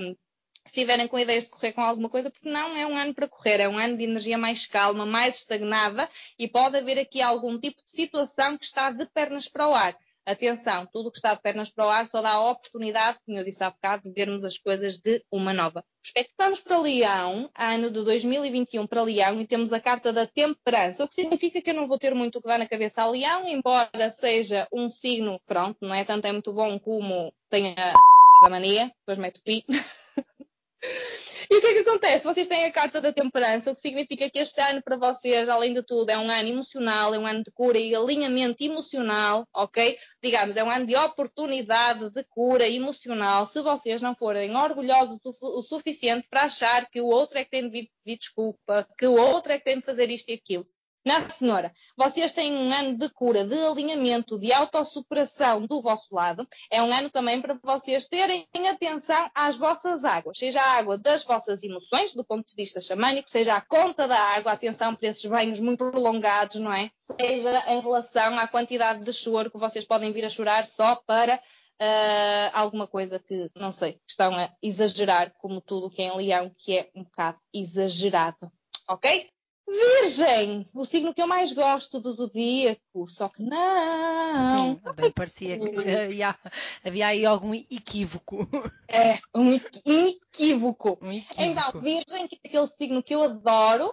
se 0.64 0.72
tiverem 0.72 1.08
com 1.08 1.18
ideias 1.18 1.44
de 1.44 1.50
correr 1.50 1.72
com 1.72 1.82
alguma 1.82 2.08
coisa, 2.08 2.30
porque 2.30 2.48
não 2.48 2.76
é 2.76 2.86
um 2.86 2.96
ano 2.96 3.14
para 3.14 3.28
correr, 3.28 3.60
é 3.60 3.68
um 3.68 3.78
ano 3.78 3.96
de 3.96 4.04
energia 4.04 4.38
mais 4.38 4.66
calma, 4.66 5.04
mais 5.04 5.36
estagnada 5.36 6.08
e 6.38 6.46
pode 6.48 6.76
haver 6.76 6.98
aqui 6.98 7.20
algum 7.20 7.58
tipo 7.58 7.82
de 7.84 7.90
situação 7.90 8.56
que 8.56 8.64
está 8.64 8.90
de 8.90 9.06
pernas 9.06 9.48
para 9.48 9.68
o 9.68 9.74
ar. 9.74 9.96
Atenção, 10.24 10.86
tudo 10.86 11.10
que 11.10 11.16
está 11.16 11.34
de 11.34 11.42
pernas 11.42 11.68
para 11.68 11.84
o 11.84 11.88
ar 11.88 12.06
só 12.06 12.22
dá 12.22 12.30
a 12.30 12.50
oportunidade, 12.50 13.18
como 13.26 13.38
eu 13.38 13.44
disse 13.44 13.64
há 13.64 13.70
bocado, 13.70 14.04
de 14.04 14.12
vermos 14.12 14.44
as 14.44 14.56
coisas 14.56 14.98
de 14.98 15.20
uma 15.32 15.52
nova 15.52 15.84
perspectiva. 16.00 16.36
Vamos 16.38 16.60
para 16.60 16.78
Leão, 16.78 17.50
ano 17.58 17.90
de 17.90 18.04
2021 18.04 18.86
para 18.86 19.02
Leão, 19.02 19.40
e 19.40 19.46
temos 19.48 19.72
a 19.72 19.80
carta 19.80 20.12
da 20.12 20.24
temperança, 20.24 21.02
o 21.02 21.08
que 21.08 21.14
significa 21.14 21.60
que 21.60 21.70
eu 21.70 21.74
não 21.74 21.88
vou 21.88 21.98
ter 21.98 22.14
muito 22.14 22.38
o 22.38 22.40
que 22.40 22.46
dar 22.46 22.58
na 22.58 22.68
cabeça 22.68 23.02
a 23.02 23.10
Leão, 23.10 23.48
embora 23.48 24.10
seja 24.10 24.68
um 24.72 24.88
signo, 24.88 25.40
pronto, 25.44 25.78
não 25.80 25.92
é 25.92 26.04
tanto 26.04 26.24
é 26.26 26.30
muito 26.30 26.52
bom 26.52 26.78
como 26.78 27.34
tenha 27.50 27.74
a 28.44 28.48
mania, 28.48 28.92
depois 29.00 29.18
mete 29.18 29.40
o 29.40 29.42
pi. 29.42 29.64
E 31.50 31.56
o 31.56 31.60
que 31.60 31.66
é 31.66 31.72
que 31.74 31.78
acontece? 31.80 32.24
Vocês 32.24 32.46
têm 32.46 32.64
a 32.64 32.72
carta 32.72 33.00
da 33.00 33.12
temperança, 33.12 33.70
o 33.70 33.74
que 33.74 33.80
significa 33.80 34.30
que 34.30 34.38
este 34.38 34.60
ano 34.60 34.82
para 34.82 34.96
vocês, 34.96 35.48
além 35.48 35.74
de 35.74 35.82
tudo, 35.82 36.08
é 36.10 36.16
um 36.16 36.30
ano 36.30 36.48
emocional, 36.48 37.14
é 37.14 37.18
um 37.18 37.26
ano 37.26 37.42
de 37.42 37.50
cura 37.50 37.78
e 37.78 37.94
alinhamento 37.94 38.64
emocional, 38.64 39.46
ok? 39.54 39.98
Digamos, 40.22 40.56
é 40.56 40.64
um 40.64 40.70
ano 40.70 40.86
de 40.86 40.96
oportunidade 40.96 42.10
de 42.10 42.24
cura 42.24 42.68
emocional, 42.68 43.46
se 43.46 43.60
vocês 43.60 44.00
não 44.00 44.14
forem 44.14 44.56
orgulhosos 44.56 45.18
o 45.42 45.62
suficiente 45.62 46.26
para 46.30 46.44
achar 46.44 46.88
que 46.90 47.00
o 47.00 47.06
outro 47.06 47.38
é 47.38 47.44
que 47.44 47.50
tem 47.50 47.68
de 47.68 47.90
pedir 48.04 48.18
desculpa, 48.18 48.88
que 48.96 49.06
o 49.06 49.16
outro 49.16 49.52
é 49.52 49.58
que 49.58 49.64
tem 49.64 49.78
de 49.78 49.84
fazer 49.84 50.10
isto 50.10 50.30
e 50.30 50.34
aquilo. 50.34 50.66
Na 51.04 51.28
cenoura, 51.28 51.72
vocês 51.96 52.32
têm 52.32 52.52
um 52.52 52.72
ano 52.72 52.96
de 52.96 53.08
cura, 53.08 53.44
de 53.44 53.58
alinhamento, 53.58 54.38
de 54.38 54.52
autossuperação 54.52 55.66
do 55.66 55.82
vosso 55.82 56.14
lado. 56.14 56.46
É 56.70 56.80
um 56.80 56.92
ano 56.92 57.10
também 57.10 57.40
para 57.40 57.58
vocês 57.60 58.06
terem 58.06 58.46
atenção 58.70 59.28
às 59.34 59.56
vossas 59.56 60.04
águas, 60.04 60.38
seja 60.38 60.60
a 60.60 60.78
água 60.78 60.96
das 60.96 61.24
vossas 61.24 61.64
emoções, 61.64 62.14
do 62.14 62.24
ponto 62.24 62.46
de 62.46 62.54
vista 62.54 62.80
xamânico, 62.80 63.28
seja 63.28 63.54
a 63.54 63.60
conta 63.60 64.06
da 64.06 64.18
água, 64.18 64.52
atenção 64.52 64.94
para 64.94 65.08
esses 65.08 65.24
banhos 65.24 65.58
muito 65.58 65.78
prolongados, 65.90 66.56
não 66.56 66.72
é? 66.72 66.90
Seja 67.20 67.64
em 67.72 67.80
relação 67.80 68.38
à 68.38 68.46
quantidade 68.46 69.04
de 69.04 69.12
choro 69.12 69.50
que 69.50 69.58
vocês 69.58 69.84
podem 69.84 70.12
vir 70.12 70.24
a 70.24 70.28
chorar 70.28 70.66
só 70.66 70.94
para 70.94 71.34
uh, 71.36 72.50
alguma 72.52 72.86
coisa 72.86 73.18
que, 73.18 73.50
não 73.56 73.72
sei, 73.72 74.00
estão 74.06 74.32
a 74.36 74.50
exagerar, 74.62 75.32
como 75.38 75.60
tudo 75.60 75.90
que 75.90 76.00
é 76.00 76.06
em 76.06 76.16
leão, 76.16 76.52
que 76.56 76.78
é 76.78 76.90
um 76.94 77.02
bocado 77.02 77.38
exagerado. 77.52 78.52
Ok? 78.88 79.30
Virgem, 79.68 80.66
o 80.74 80.84
signo 80.84 81.14
que 81.14 81.22
eu 81.22 81.26
mais 81.26 81.52
gosto 81.52 82.00
do 82.00 82.14
zodíaco, 82.14 83.06
só 83.06 83.28
que 83.28 83.42
não. 83.42 84.72
Hum, 84.72 84.80
bem, 84.94 85.10
parecia 85.10 85.58
que 85.58 85.90
havia, 85.90 86.38
havia 86.84 87.06
aí 87.06 87.24
algum 87.24 87.54
equívoco. 87.54 88.48
É, 88.88 89.18
um 89.34 89.52
equívoco. 89.52 90.98
Um 91.00 91.12
equívoco. 91.12 91.42
Então, 91.42 91.80
Virgem, 91.80 92.28
que 92.28 92.38
é 92.42 92.48
aquele 92.48 92.66
signo 92.76 93.02
que 93.02 93.14
eu 93.14 93.22
adoro, 93.22 93.88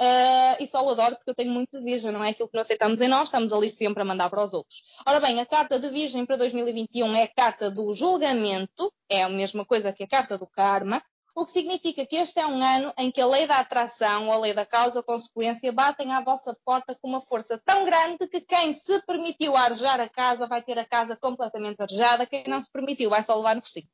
uh, 0.00 0.56
e 0.58 0.66
só 0.66 0.84
o 0.84 0.90
adoro 0.90 1.16
porque 1.16 1.30
eu 1.30 1.34
tenho 1.34 1.52
muito 1.52 1.78
de 1.78 1.84
Virgem, 1.84 2.10
não 2.10 2.24
é 2.24 2.30
aquilo 2.30 2.48
que 2.48 2.56
não 2.56 2.62
aceitamos 2.62 3.00
em 3.00 3.08
nós, 3.08 3.28
estamos 3.28 3.52
ali 3.52 3.70
sempre 3.70 4.02
a 4.02 4.06
mandar 4.06 4.30
para 4.30 4.44
os 4.44 4.52
outros. 4.52 4.82
Ora 5.06 5.20
bem, 5.20 5.40
a 5.40 5.46
carta 5.46 5.78
de 5.78 5.88
Virgem 5.90 6.26
para 6.26 6.36
2021 6.36 7.14
é 7.14 7.22
a 7.24 7.28
carta 7.28 7.70
do 7.70 7.92
julgamento, 7.94 8.92
é 9.08 9.22
a 9.22 9.28
mesma 9.28 9.64
coisa 9.64 9.92
que 9.92 10.02
a 10.02 10.08
carta 10.08 10.36
do 10.36 10.46
karma, 10.46 11.02
o 11.34 11.44
que 11.44 11.52
significa 11.52 12.04
que 12.06 12.16
este 12.16 12.40
é 12.40 12.46
um 12.46 12.62
ano 12.62 12.92
em 12.98 13.10
que 13.10 13.20
a 13.20 13.26
lei 13.26 13.46
da 13.46 13.58
atração 13.58 14.26
ou 14.26 14.32
a 14.32 14.38
lei 14.38 14.52
da 14.52 14.66
causa-consequência 14.66 15.72
batem 15.72 16.12
à 16.12 16.20
vossa 16.20 16.56
porta 16.64 16.96
com 17.00 17.08
uma 17.08 17.20
força 17.20 17.60
tão 17.64 17.84
grande 17.84 18.26
que 18.28 18.40
quem 18.40 18.72
se 18.72 19.00
permitiu 19.06 19.56
arejar 19.56 20.00
a 20.00 20.08
casa 20.08 20.46
vai 20.46 20.62
ter 20.62 20.78
a 20.78 20.84
casa 20.84 21.16
completamente 21.16 21.80
arejada, 21.80 22.26
quem 22.26 22.44
não 22.46 22.60
se 22.60 22.70
permitiu 22.70 23.10
vai 23.10 23.22
só 23.22 23.36
levar 23.36 23.56
no 23.56 23.62
focinho. 23.62 23.88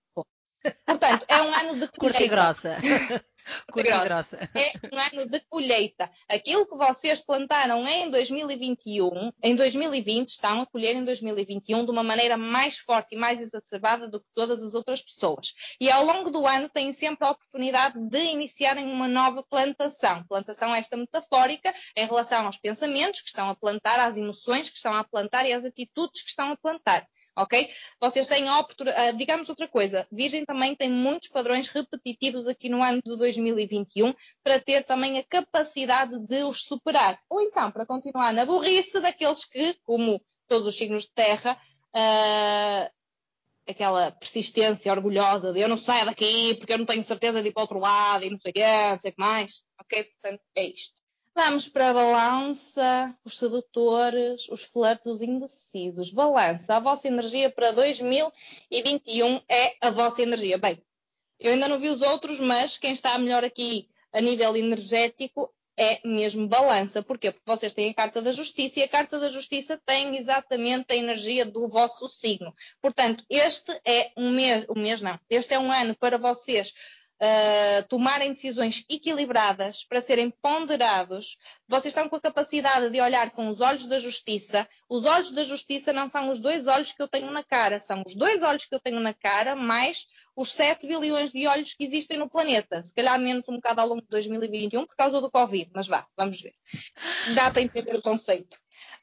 Portanto, 0.84 1.24
é 1.28 1.42
um 1.42 1.54
ano 1.54 1.80
de 1.80 1.88
colheita. 1.88 1.96
Curta 1.98 2.22
e 2.22 2.28
grossa. 2.28 2.76
Curta 3.70 4.04
grossa. 4.04 4.50
É 4.54 4.72
um 4.92 4.98
ano 4.98 5.28
de 5.28 5.40
colheita. 5.48 6.10
Aquilo 6.28 6.66
que 6.66 6.76
vocês 6.76 7.20
plantaram 7.20 7.86
em 7.86 8.10
2021, 8.10 9.32
em 9.42 9.54
2020, 9.54 10.28
estão 10.28 10.62
a 10.62 10.66
colher 10.66 10.96
em 10.96 11.04
2021 11.04 11.84
de 11.84 11.90
uma 11.90 12.02
maneira 12.02 12.36
mais 12.36 12.78
forte 12.78 13.14
e 13.14 13.18
mais 13.18 13.40
exacerbada 13.40 14.08
do 14.08 14.20
que 14.20 14.26
todas 14.34 14.62
as 14.62 14.74
outras 14.74 15.00
pessoas. 15.00 15.54
E 15.80 15.90
ao 15.90 16.04
longo 16.04 16.30
do 16.30 16.46
ano 16.46 16.68
têm 16.68 16.92
sempre 16.92 17.26
a 17.26 17.30
oportunidade 17.30 17.98
de 18.08 18.18
iniciarem 18.18 18.90
uma 18.90 19.06
nova 19.06 19.42
plantação. 19.42 20.24
Plantação 20.24 20.74
esta 20.74 20.96
metafórica 20.96 21.72
em 21.96 22.06
relação 22.06 22.46
aos 22.46 22.56
pensamentos 22.56 23.20
que 23.20 23.28
estão 23.28 23.48
a 23.48 23.54
plantar, 23.54 24.00
às 24.00 24.16
emoções 24.16 24.68
que 24.68 24.76
estão 24.76 24.94
a 24.94 25.04
plantar 25.04 25.46
e 25.46 25.52
às 25.52 25.64
atitudes 25.64 26.22
que 26.22 26.30
estão 26.30 26.50
a 26.50 26.56
plantar 26.56 27.06
ok? 27.36 27.68
Vocês 28.00 28.26
têm 28.26 28.48
a 28.48 28.58
oportunidade, 28.58 29.00
ah, 29.00 29.12
digamos 29.12 29.48
outra 29.48 29.68
coisa, 29.68 30.06
Virgem 30.10 30.44
também 30.44 30.74
tem 30.74 30.90
muitos 30.90 31.28
padrões 31.28 31.68
repetitivos 31.68 32.48
aqui 32.48 32.68
no 32.68 32.82
ano 32.82 33.00
de 33.04 33.16
2021 33.16 34.14
para 34.42 34.58
ter 34.58 34.84
também 34.84 35.18
a 35.18 35.24
capacidade 35.24 36.18
de 36.18 36.44
os 36.44 36.62
superar. 36.62 37.20
Ou 37.28 37.40
então, 37.40 37.70
para 37.70 37.86
continuar 37.86 38.32
na 38.32 38.46
burrice 38.46 39.00
daqueles 39.00 39.44
que, 39.44 39.74
como 39.84 40.20
todos 40.48 40.66
os 40.68 40.76
signos 40.76 41.02
de 41.02 41.12
terra, 41.12 41.60
uh, 41.94 42.90
aquela 43.68 44.12
persistência 44.12 44.92
orgulhosa 44.92 45.52
de 45.52 45.60
eu 45.60 45.68
não 45.68 45.76
saio 45.76 46.06
daqui 46.06 46.54
porque 46.54 46.72
eu 46.72 46.78
não 46.78 46.86
tenho 46.86 47.02
certeza 47.02 47.42
de 47.42 47.48
ir 47.48 47.52
para 47.52 47.60
o 47.60 47.64
outro 47.64 47.78
lado 47.78 48.24
e 48.24 48.30
não 48.30 48.38
sei 48.38 48.50
o 48.50 48.54
quê, 48.54 48.90
não 48.90 48.98
sei 48.98 49.10
o 49.10 49.14
que 49.14 49.20
mais. 49.20 49.62
Ok? 49.80 50.04
Portanto, 50.04 50.42
é 50.56 50.64
isto. 50.64 51.05
Vamos 51.36 51.68
para 51.68 51.90
a 51.90 51.92
balança, 51.92 53.14
os 53.22 53.36
sedutores, 53.36 54.48
os 54.48 54.62
flertes, 54.62 55.06
os 55.06 55.20
indecisos. 55.20 56.10
Balança, 56.10 56.74
a 56.74 56.80
vossa 56.80 57.08
energia 57.08 57.50
para 57.50 57.72
2021 57.72 59.42
é 59.46 59.76
a 59.82 59.90
vossa 59.90 60.22
energia. 60.22 60.56
Bem, 60.56 60.82
eu 61.38 61.52
ainda 61.52 61.68
não 61.68 61.78
vi 61.78 61.90
os 61.90 62.00
outros, 62.00 62.40
mas 62.40 62.78
quem 62.78 62.94
está 62.94 63.18
melhor 63.18 63.44
aqui 63.44 63.86
a 64.14 64.20
nível 64.22 64.56
energético 64.56 65.52
é 65.76 66.00
mesmo 66.08 66.48
balança. 66.48 67.02
Porquê? 67.02 67.30
Porque 67.30 67.44
vocês 67.44 67.74
têm 67.74 67.90
a 67.90 67.94
carta 67.94 68.22
da 68.22 68.32
justiça 68.32 68.80
e 68.80 68.84
a 68.84 68.88
carta 68.88 69.20
da 69.20 69.28
justiça 69.28 69.78
tem 69.84 70.16
exatamente 70.16 70.86
a 70.88 70.96
energia 70.96 71.44
do 71.44 71.68
vosso 71.68 72.08
signo. 72.08 72.54
Portanto, 72.80 73.22
este 73.28 73.78
é 73.84 74.10
um 74.16 74.30
mês, 74.30 74.64
um 74.74 74.80
mês 74.80 75.02
não, 75.02 75.20
este 75.28 75.52
é 75.52 75.58
um 75.58 75.70
ano 75.70 75.94
para 75.94 76.16
vocês 76.16 76.72
uh, 77.22 77.88
tomarem 77.88 78.32
decisões 78.32 78.84
equilibradas, 78.88 79.84
para 79.84 80.00
serem 80.00 80.30
ponderados. 80.30 81.36
Vocês 81.68 81.86
estão 81.86 82.08
com 82.08 82.16
a 82.16 82.20
capacidade 82.20 82.90
de 82.90 83.00
olhar 83.00 83.30
com 83.30 83.48
os 83.48 83.60
olhos 83.60 83.86
da 83.86 83.98
justiça. 83.98 84.68
Os 84.88 85.04
olhos 85.04 85.30
da 85.30 85.44
justiça 85.44 85.92
não 85.92 86.10
são 86.10 86.30
os 86.30 86.40
dois 86.40 86.66
olhos 86.66 86.92
que 86.92 87.02
eu 87.02 87.08
tenho 87.08 87.30
na 87.30 87.42
cara, 87.42 87.80
são 87.80 88.02
os 88.06 88.14
dois 88.14 88.42
olhos 88.42 88.66
que 88.66 88.74
eu 88.74 88.80
tenho 88.80 89.00
na 89.00 89.14
cara, 89.14 89.56
mais 89.56 90.06
os 90.34 90.50
7 90.50 90.86
bilhões 90.86 91.32
de 91.32 91.46
olhos 91.46 91.72
que 91.72 91.84
existem 91.84 92.18
no 92.18 92.28
planeta. 92.28 92.84
Se 92.84 92.94
calhar 92.94 93.18
menos 93.18 93.48
um 93.48 93.54
bocado 93.54 93.80
ao 93.80 93.88
longo 93.88 94.02
de 94.02 94.08
2021 94.08 94.84
por 94.84 94.94
causa 94.94 95.20
do 95.20 95.30
Covid, 95.30 95.70
mas 95.74 95.86
vá, 95.86 96.06
vamos 96.16 96.40
ver. 96.40 96.54
Dá 97.34 97.50
para 97.50 97.62
entender 97.62 97.96
o 97.96 98.02
conceito. 98.02 98.58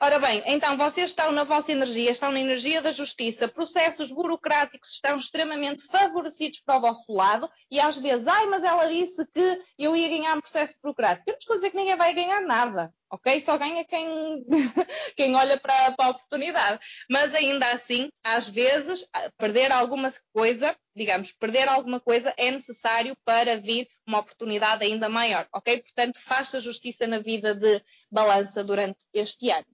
Ora 0.06 0.20
bem, 0.20 0.44
então 0.46 0.76
vocês 0.76 1.12
estão 1.12 1.32
na 1.32 1.46
vossa 1.46 1.72
energia, 1.72 2.12
estão 2.12 2.30
na 2.30 2.42
energia 2.42 2.82
da 2.82 2.92
justiça, 2.92 3.48
processos 3.48 4.12
burocráticos 4.12 4.92
estão 4.92 5.16
extremamente 5.16 5.86
favorecidos 5.86 6.60
para 6.60 6.76
o 6.76 6.82
vosso 6.82 7.10
lado 7.10 7.50
e 7.72 7.80
às 7.80 7.96
vezes, 7.96 8.28
ai, 8.28 8.46
mas 8.48 8.66
ela 8.66 8.86
disse 8.90 9.26
que 9.28 9.62
eu 9.80 9.96
ia 9.96 10.10
ganhar 10.10 10.36
um 10.36 10.42
processo 10.42 10.76
burocrático. 10.84 11.30
Eu 11.30 11.32
não 11.32 11.38
estou 11.38 11.54
a 11.54 11.56
dizer 11.56 11.70
que 11.70 11.78
ninguém 11.78 11.96
vai 11.96 12.14
ganhar 12.14 12.42
nada, 12.42 12.94
ok? 13.10 13.42
Só 13.44 13.58
ganha 13.58 13.86
quem, 13.86 14.46
quem 15.16 15.34
olha 15.38 15.58
para, 15.58 15.94
para 15.94 16.08
a 16.08 16.10
oportunidade. 16.10 16.82
Mas 17.10 17.34
ainda 17.34 17.72
assim, 17.72 18.10
às 18.26 18.46
vezes, 18.46 19.08
perder 19.38 19.72
alguma 19.72 20.12
coisa, 20.34 20.76
digamos, 20.94 21.32
perder 21.32 21.70
alguma 21.70 22.02
coisa 22.02 22.34
é 22.36 22.52
necessário 22.52 23.16
para 23.24 23.56
vir 23.56 23.88
uma 24.06 24.20
oportunidade 24.20 24.84
ainda 24.84 25.08
maior, 25.08 25.48
ok? 25.54 25.82
Portanto, 25.82 26.20
faça 26.20 26.60
justiça 26.60 27.08
na 27.08 27.20
vida 27.20 27.56
de 27.56 27.82
balança 28.12 28.62
durante 28.66 29.06
este 29.14 29.50
ano. 29.50 29.66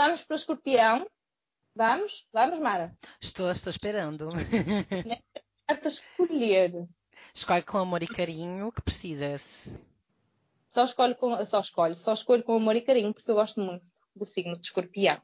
Vamos 0.00 0.24
para 0.24 0.34
o 0.34 0.36
escorpião. 0.36 1.06
Vamos? 1.76 2.26
Vamos, 2.32 2.58
Mara? 2.58 2.96
Estou, 3.20 3.50
estou 3.50 3.70
esperando. 3.70 4.30
Carta 5.68 5.88
escolher. 5.88 6.88
Escolhe 7.34 7.62
com 7.62 7.76
amor 7.76 8.02
e 8.02 8.06
carinho 8.06 8.72
que 8.72 8.80
precisas. 8.80 9.70
Só 10.68 10.84
escolho 10.84 11.14
com, 11.16 11.44
só 11.44 11.60
escolho, 11.60 11.94
só 11.96 12.14
escolho 12.14 12.42
com 12.42 12.54
amor 12.54 12.76
e 12.76 12.80
carinho 12.80 13.12
porque 13.12 13.30
eu 13.30 13.34
gosto 13.34 13.60
muito 13.60 13.84
do 14.16 14.24
signo 14.24 14.58
de 14.58 14.64
escorpião. 14.64 15.20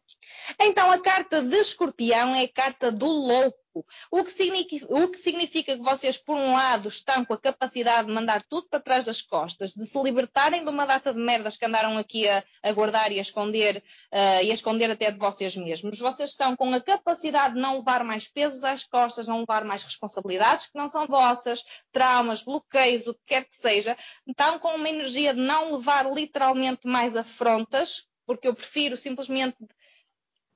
Então, 0.60 0.90
a 0.90 0.98
carta 0.98 1.42
de 1.42 1.56
escorpião 1.56 2.34
é 2.34 2.44
a 2.44 2.52
carta 2.52 2.90
do 2.92 3.06
louco. 3.06 3.84
O 4.10 4.24
que, 4.24 4.30
significa, 4.30 4.86
o 4.88 5.08
que, 5.08 5.18
significa, 5.18 5.76
que 5.76 5.82
vocês, 5.82 6.16
por 6.16 6.34
um 6.34 6.54
lado, 6.54 6.88
estão 6.88 7.24
com 7.26 7.34
a 7.34 7.38
capacidade 7.38 8.06
de 8.06 8.14
mandar 8.14 8.42
tudo 8.42 8.66
para 8.70 8.80
trás 8.80 9.04
das 9.04 9.20
costas, 9.20 9.72
de 9.72 9.84
se 9.84 10.02
libertarem 10.02 10.64
de 10.64 10.70
uma 10.70 10.86
data 10.86 11.12
de 11.12 11.20
merdas 11.20 11.58
que 11.58 11.66
andaram 11.66 11.98
aqui 11.98 12.26
a, 12.26 12.42
a 12.62 12.72
guardar 12.72 13.12
e 13.12 13.18
a 13.18 13.20
esconder, 13.20 13.84
uh, 14.12 14.42
e 14.42 14.50
a 14.50 14.54
esconder 14.54 14.90
até 14.90 15.10
de 15.10 15.18
vocês 15.18 15.56
mesmos. 15.56 15.98
Vocês 15.98 16.30
estão 16.30 16.56
com 16.56 16.72
a 16.72 16.80
capacidade 16.80 17.54
de 17.54 17.60
não 17.60 17.76
levar 17.76 18.02
mais 18.02 18.28
pesos 18.28 18.64
às 18.64 18.84
costas, 18.84 19.28
não 19.28 19.40
levar 19.40 19.64
mais 19.64 19.82
responsabilidades 19.82 20.66
que 20.66 20.78
não 20.78 20.88
são 20.88 21.06
vossas, 21.06 21.62
traumas, 21.92 22.42
bloqueios, 22.42 23.06
o 23.06 23.12
que 23.12 23.20
quer 23.26 23.44
que 23.44 23.56
seja. 23.56 23.94
Estão 24.26 24.58
com 24.58 24.74
uma 24.74 24.88
energia 24.88 25.34
de 25.34 25.40
não 25.40 25.76
levar 25.76 26.10
literalmente 26.10 26.86
mais 26.86 27.14
afrontas, 27.14 28.06
porque 28.26 28.48
eu 28.48 28.54
prefiro 28.54 28.96
simplesmente 28.96 29.56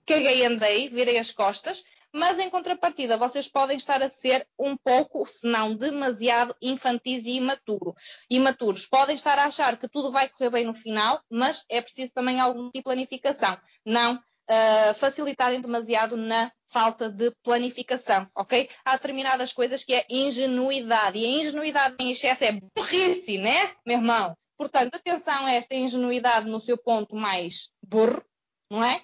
caguei 0.07 0.45
andei, 0.45 0.88
virei 0.88 1.19
as 1.19 1.30
costas, 1.30 1.85
mas 2.12 2.38
em 2.38 2.50
contrapartida 2.50 3.16
vocês 3.16 3.49
podem 3.49 3.76
estar 3.76 4.02
a 4.02 4.11
ser 4.11 4.47
um 4.59 4.76
pouco, 4.76 5.26
se 5.26 5.47
não 5.47 5.75
demasiado, 5.75 6.54
infantis 6.61 7.25
e 7.25 7.37
imaturo. 7.37 7.95
imaturos. 8.28 8.87
Podem 8.87 9.14
estar 9.14 9.38
a 9.38 9.45
achar 9.45 9.76
que 9.78 9.88
tudo 9.88 10.11
vai 10.11 10.28
correr 10.28 10.50
bem 10.50 10.64
no 10.64 10.75
final, 10.75 11.21
mas 11.30 11.64
é 11.69 11.80
preciso 11.80 12.12
também 12.12 12.40
algum 12.40 12.64
tipo 12.64 12.78
de 12.78 12.83
planificação. 12.83 13.57
Não 13.85 14.16
uh, 14.16 14.95
facilitarem 14.95 15.61
demasiado 15.61 16.16
na 16.16 16.50
falta 16.69 17.09
de 17.09 17.33
planificação, 17.42 18.28
ok? 18.35 18.69
Há 18.85 18.97
determinadas 18.97 19.52
coisas 19.52 19.85
que 19.85 19.95
é 19.95 20.04
ingenuidade, 20.09 21.19
e 21.19 21.25
a 21.25 21.28
ingenuidade 21.28 21.97
em 21.99 22.11
excesso 22.11 22.45
é 22.45 22.61
burrice, 22.76 23.38
né, 23.38 23.73
meu 23.85 23.99
irmão? 23.99 24.37
Portanto, 24.57 24.95
atenção 24.95 25.47
a 25.47 25.52
esta 25.52 25.75
ingenuidade 25.75 26.49
no 26.49 26.61
seu 26.61 26.76
ponto 26.76 27.16
mais 27.16 27.71
burro, 27.83 28.23
não 28.71 28.85
é? 28.85 29.02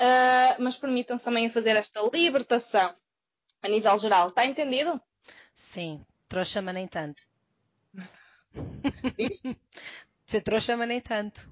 Uh, 0.00 0.58
mas 0.58 0.76
permitam 0.76 1.18
também 1.18 1.48
fazer 1.48 1.76
esta 1.76 2.00
libertação 2.12 2.94
a 3.62 3.68
nível 3.68 3.98
geral. 3.98 4.28
Está 4.28 4.44
entendido? 4.44 5.00
Sim, 5.52 6.04
trouxa, 6.28 6.60
mas 6.60 6.74
nem 6.74 6.88
tanto. 6.88 7.22
Você 10.26 10.40
trouxa, 10.40 10.76
mas 10.76 10.88
nem 10.88 11.00
tanto. 11.00 11.48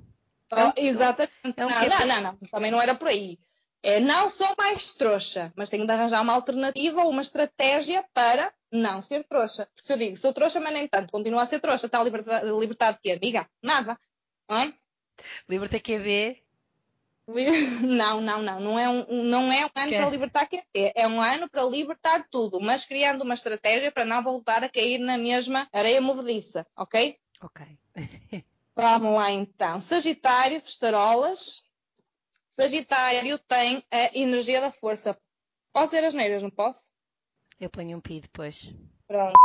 Oh, 0.53 0.73
exatamente. 0.77 1.33
É 1.57 1.67
um 1.67 1.71
não, 1.71 1.89
não, 1.89 2.07
não, 2.07 2.21
não, 2.23 2.37
também 2.51 2.71
não 2.71 2.81
era 2.81 2.95
por 2.95 3.09
aí. 3.09 3.39
É 3.83 3.99
não 3.99 4.31
sou 4.31 4.55
mais 4.57 4.95
trouxa, 4.95 5.53
mas 5.57 5.69
tenho 5.69 5.87
de 5.87 5.93
arranjar 5.93 6.23
uma 6.23 6.35
alternativa 6.35 7.03
ou 7.03 7.11
uma 7.11 7.23
estratégia 7.23 8.05
para 8.13 8.53
não 8.71 9.03
ser 9.03 9.25
trouxa. 9.25 9.67
Porque 9.75 9.87
se 9.87 9.93
eu 9.93 9.97
digo, 9.97 10.17
sou 10.17 10.33
trouxa, 10.33 10.61
mas 10.61 10.73
nem 10.73 10.87
tanto, 10.87 11.11
continuo 11.11 11.41
a 11.41 11.47
ser 11.47 11.59
trouxa, 11.59 11.87
está 11.87 12.03
libertado, 12.03 12.61
libertado 12.61 12.97
de 12.97 13.03
quê, 13.03 13.13
amiga? 13.13 13.49
Nada. 13.61 13.99
Não 14.49 14.59
é? 14.59 14.75
Liberta 15.49 15.81
QB. 15.81 16.42
Não, 17.83 18.21
não, 18.21 18.43
não. 18.43 18.61
Não 18.61 18.79
é 18.79 18.89
um, 18.89 19.25
não 19.25 19.53
é 19.53 19.65
um 19.65 19.71
ano 19.75 19.89
que? 19.89 19.97
para 19.97 20.11
libertar 20.11 20.47
QB. 20.47 20.93
É 20.95 21.07
um 21.07 21.21
ano 21.21 21.49
para 21.49 21.65
libertar 21.65 22.27
tudo, 22.31 22.61
mas 22.61 22.85
criando 22.85 23.23
uma 23.23 23.35
estratégia 23.35 23.91
para 23.91 24.05
não 24.05 24.23
voltar 24.23 24.65
a 24.65 24.69
cair 24.69 24.99
na 24.99 25.19
mesma 25.19 25.69
areia 25.73 26.01
movediça, 26.01 26.67
ok? 26.77 27.19
Ok. 27.43 27.67
Vamos 28.75 29.15
lá 29.15 29.31
então. 29.31 29.81
Sagitário, 29.81 30.61
festarolas. 30.61 31.65
Sagitário 32.51 33.39
tem 33.39 33.85
a 33.91 34.17
energia 34.17 34.61
da 34.61 34.71
força. 34.71 35.19
Posso 35.73 35.91
ser 35.91 36.05
as 36.05 36.15
neiras, 36.15 36.43
não 36.43 36.51
posso? 36.51 36.91
Eu 37.61 37.71
ponho 37.71 37.99
um 37.99 38.01
pi 38.01 38.21
depois. 38.21 38.73
Pronto. 39.07 39.39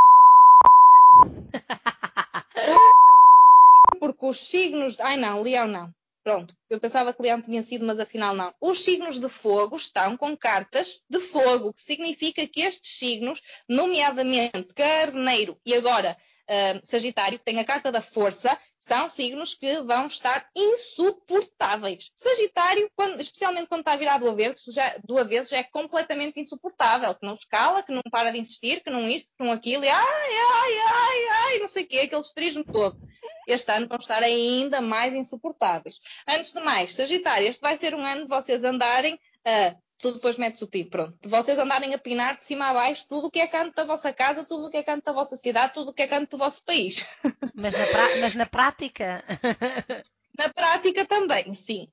Porque 4.00 4.26
os 4.26 4.40
signos. 4.40 5.00
Ai 5.00 5.18
não, 5.18 5.42
Leão 5.42 5.68
não. 5.68 5.94
Pronto. 6.28 6.54
Eu 6.70 6.78
pensava 6.78 7.14
que 7.14 7.22
Leão 7.22 7.42
tinha 7.42 7.64
sido, 7.64 7.86
mas 7.86 8.02
afinal 8.02 8.36
não. 8.36 8.54
Os 8.60 8.82
signos 8.82 9.18
de 9.18 9.30
fogo 9.30 9.78
estão 9.78 10.18
com 10.18 10.36
cartas 10.36 11.02
de 11.10 11.22
fogo, 11.22 11.72
que 11.72 11.82
significa 11.82 12.46
que 12.46 12.60
estes 12.60 12.98
signos, 12.98 13.42
nomeadamente 13.66 14.74
Carneiro 14.76 15.58
e 15.66 15.74
agora 15.74 16.18
uh, 16.50 16.82
Sagitário, 16.84 17.40
que 17.40 17.46
tem 17.46 17.62
a 17.62 17.64
carta 17.64 17.94
da 17.94 18.02
força, 18.02 18.60
são 18.78 19.08
signos 19.08 19.54
que 19.54 19.82
vão 19.84 20.08
estar 20.08 20.50
insuportáveis. 20.54 22.12
Sagitário, 22.14 22.92
quando, 22.94 23.22
especialmente 23.22 23.68
quando 23.68 23.80
está 23.80 23.96
virado 23.96 24.26
do 24.26 24.32
avesso, 24.32 24.70
já, 24.70 24.98
do 25.06 25.18
avesso, 25.18 25.52
já 25.52 25.60
é 25.60 25.64
completamente 25.64 26.42
insuportável, 26.42 27.16
que 27.16 27.26
não 27.26 27.38
se 27.38 27.48
cala, 27.48 27.84
que 27.84 27.94
não 27.94 28.02
para 28.12 28.32
de 28.32 28.40
insistir, 28.40 28.84
que 28.84 28.90
não 28.90 29.08
isto, 29.08 29.30
que 29.38 29.46
não 29.46 29.54
aquilo, 29.54 29.86
e 29.86 29.88
ai, 29.88 30.02
ai, 30.04 30.80
ai, 30.90 31.28
ai, 31.30 31.60
não 31.60 31.70
sei 31.70 31.84
o 31.84 31.88
quê, 31.88 32.00
aquele 32.00 32.20
estrismo 32.20 32.66
todo. 32.66 33.00
Este 33.48 33.72
ano 33.72 33.88
vão 33.88 33.98
estar 33.98 34.22
ainda 34.22 34.82
mais 34.82 35.14
insuportáveis. 35.14 36.00
Antes 36.28 36.52
de 36.52 36.60
mais, 36.60 36.94
Sagitário, 36.94 37.48
este 37.48 37.62
vai 37.62 37.78
ser 37.78 37.96
um 37.96 38.06
ano 38.06 38.24
de 38.24 38.30
vocês 38.30 38.64
andarem 38.64 39.20
a 39.46 39.76
tu 40.00 40.14
depois 40.14 40.38
metes 40.38 40.62
o 40.62 40.68
pi, 40.68 40.86
pronto. 40.86 41.18
De 41.22 41.28
vocês 41.28 41.58
andarem 41.58 41.94
a 41.94 41.98
pinar 41.98 42.38
de 42.38 42.46
cima 42.46 42.68
a 42.68 42.74
baixo 42.74 43.08
tudo 43.08 43.28
o 43.28 43.32
que 43.32 43.40
é 43.40 43.48
canto 43.48 43.76
da 43.76 43.84
vossa 43.84 44.14
casa, 44.14 44.44
tudo 44.44 44.68
o 44.68 44.70
que 44.70 44.78
é 44.78 44.84
canto 44.84 45.06
da 45.06 45.14
vossa 45.14 45.36
cidade, 45.36 45.74
tudo 45.74 45.92
o 45.92 45.94
que 45.94 46.04
é 46.04 46.08
canto 46.08 46.32
do 46.32 46.38
vosso 46.38 46.64
país. 46.64 47.04
Mas 47.56 47.74
na, 47.74 47.86
mas 48.22 48.36
na 48.36 48.46
prática? 48.46 49.24
na 50.38 50.50
prática 50.50 51.06
também, 51.06 51.56
sim. 51.56 51.88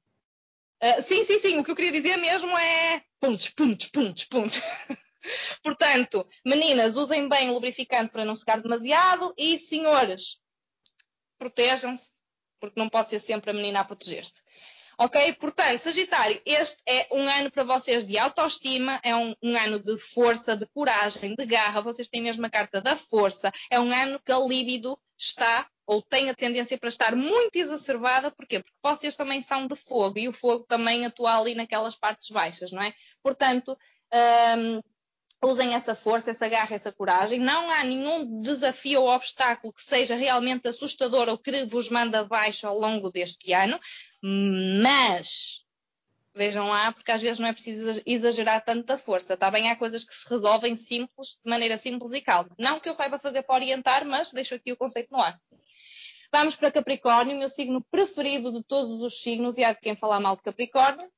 Uh, 0.83 1.03
sim, 1.03 1.25
sim, 1.25 1.39
sim. 1.39 1.59
O 1.59 1.65
que 1.65 1.71
eu 1.71 1.75
queria 1.75 1.93
dizer 1.93 2.19
mesmo 2.19 2.51
é 2.59 3.03
pontos, 3.19 3.49
pontos, 3.49 3.87
pontos, 3.87 4.25
pontos. 4.25 4.61
Portanto, 5.63 6.27
meninas, 6.45 6.97
usem 6.97 7.27
bem 7.31 7.49
o 7.49 7.55
lubrificante 7.55 8.13
para 8.13 8.27
não 8.27 8.37
secar 8.37 8.61
demasiado 8.61 9.33
e, 9.39 9.59
senhores, 9.59 10.39
protejam-se, 11.45 12.11
porque 12.59 12.81
não 12.81 12.89
pode 12.89 13.11
ser 13.11 13.21
sempre 13.21 13.51
a 13.51 13.55
menina 13.55 13.81
a 13.81 13.85
proteger-se. 13.85 14.43
Ok? 14.99 15.35
Portanto, 15.35 15.81
Sagitário, 15.81 16.41
este 16.47 16.77
é 16.87 17.09
um 17.11 17.29
ano 17.29 17.51
para 17.51 17.65
vocês 17.65 18.07
de 18.07 18.17
autoestima, 18.17 19.01
é 19.03 19.15
um, 19.15 19.35
um, 19.43 19.57
ano 19.57 19.79
de 19.79 19.99
força, 19.99 20.57
de 20.57 20.67
coragem, 20.67 21.35
de 21.35 21.45
garra. 21.45 21.83
Vocês 21.83 22.09
têm 22.09 22.23
mesmo 22.23 22.47
a 22.47 22.51
carta 22.51 22.81
da 22.81 22.97
força. 22.97 23.53
É 23.71 23.79
um 23.79 23.93
ano 23.93 24.21
que 24.25 24.33
a 24.33 24.39
líbido 24.39 24.99
está 25.19 25.69
ou 25.87 26.01
tem 26.01 26.31
a 26.31 26.35
tendência 26.35 26.79
para 26.79 26.89
estar 26.89 27.15
muito 27.17 27.57
exacerbada. 27.57 28.31
Porquê? 28.31 28.61
Porque 28.61 28.79
vocês 28.83 29.17
também 29.17 29.43
são 29.43 29.67
de 29.67 29.75
fogo 29.75 30.19
e 30.19 30.29
o 30.29 30.33
fogo 30.33 30.65
também 30.65 31.05
atua 31.05 31.39
ali 31.39 31.55
naquelas 31.55 31.97
partes 31.97 32.31
baixas, 32.31 32.71
não 32.71 32.83
é? 32.83 32.95
Portanto, 33.23 33.77
hum, 34.57 34.81
usem 35.45 35.75
essa 35.75 35.95
força, 35.95 36.31
essa 36.31 36.49
garra, 36.49 36.75
essa 36.75 36.93
coragem. 36.93 37.39
Não 37.39 37.71
há 37.71 37.85
nenhum 37.85 38.41
desafio 38.41 39.03
ou 39.03 39.09
obstáculo 39.09 39.73
que 39.73 39.83
seja 39.83 40.17
realmente 40.17 40.69
assustador 40.69 41.29
ou 41.29 41.39
que 41.39 41.65
vos 41.65 41.89
manda 41.89 42.21
abaixo 42.21 42.67
ao 42.67 42.79
longo 42.79 43.11
deste 43.11 43.53
ano. 43.53 43.79
Mas 44.83 45.63
vejam 46.35 46.69
lá, 46.69 46.93
porque 46.93 47.13
às 47.13 47.23
vezes 47.23 47.39
não 47.39 47.49
é 47.49 47.53
preciso 47.53 48.03
exagerar 48.05 48.65
tanta 48.65 48.99
força, 48.99 49.35
está 49.35 49.51
bem? 49.51 49.71
Há 49.71 49.77
coisas 49.77 50.05
que 50.05 50.13
se 50.13 50.29
resolvem 50.29 50.75
simples, 50.75 51.39
de 51.45 51.49
maneira 51.49 51.79
simples 51.79 52.13
e 52.13 52.21
calma. 52.21 52.51
Não 52.59 52.81
que 52.81 52.89
eu 52.89 52.95
saiba 52.95 53.19
fazer 53.19 53.43
para 53.43 53.55
orientar, 53.55 54.05
mas 54.05 54.33
deixo 54.33 54.55
aqui 54.55 54.73
o 54.73 54.77
conceito 54.77 55.13
no 55.13 55.21
ar. 55.21 55.39
Vamos 56.33 56.57
para 56.57 56.73
Capricórnio, 56.73 57.39
meu 57.39 57.49
signo 57.49 57.81
preferido 57.89 58.53
de 58.53 58.65
todos 58.65 59.01
os 59.01 59.23
signos, 59.23 59.57
e 59.57 59.63
há 59.63 59.73
de 59.73 59.81
quem 59.81 59.95
falar 59.95 60.19
mal 60.19 60.35
de 60.35 60.43
Capricórnio. 60.43 61.09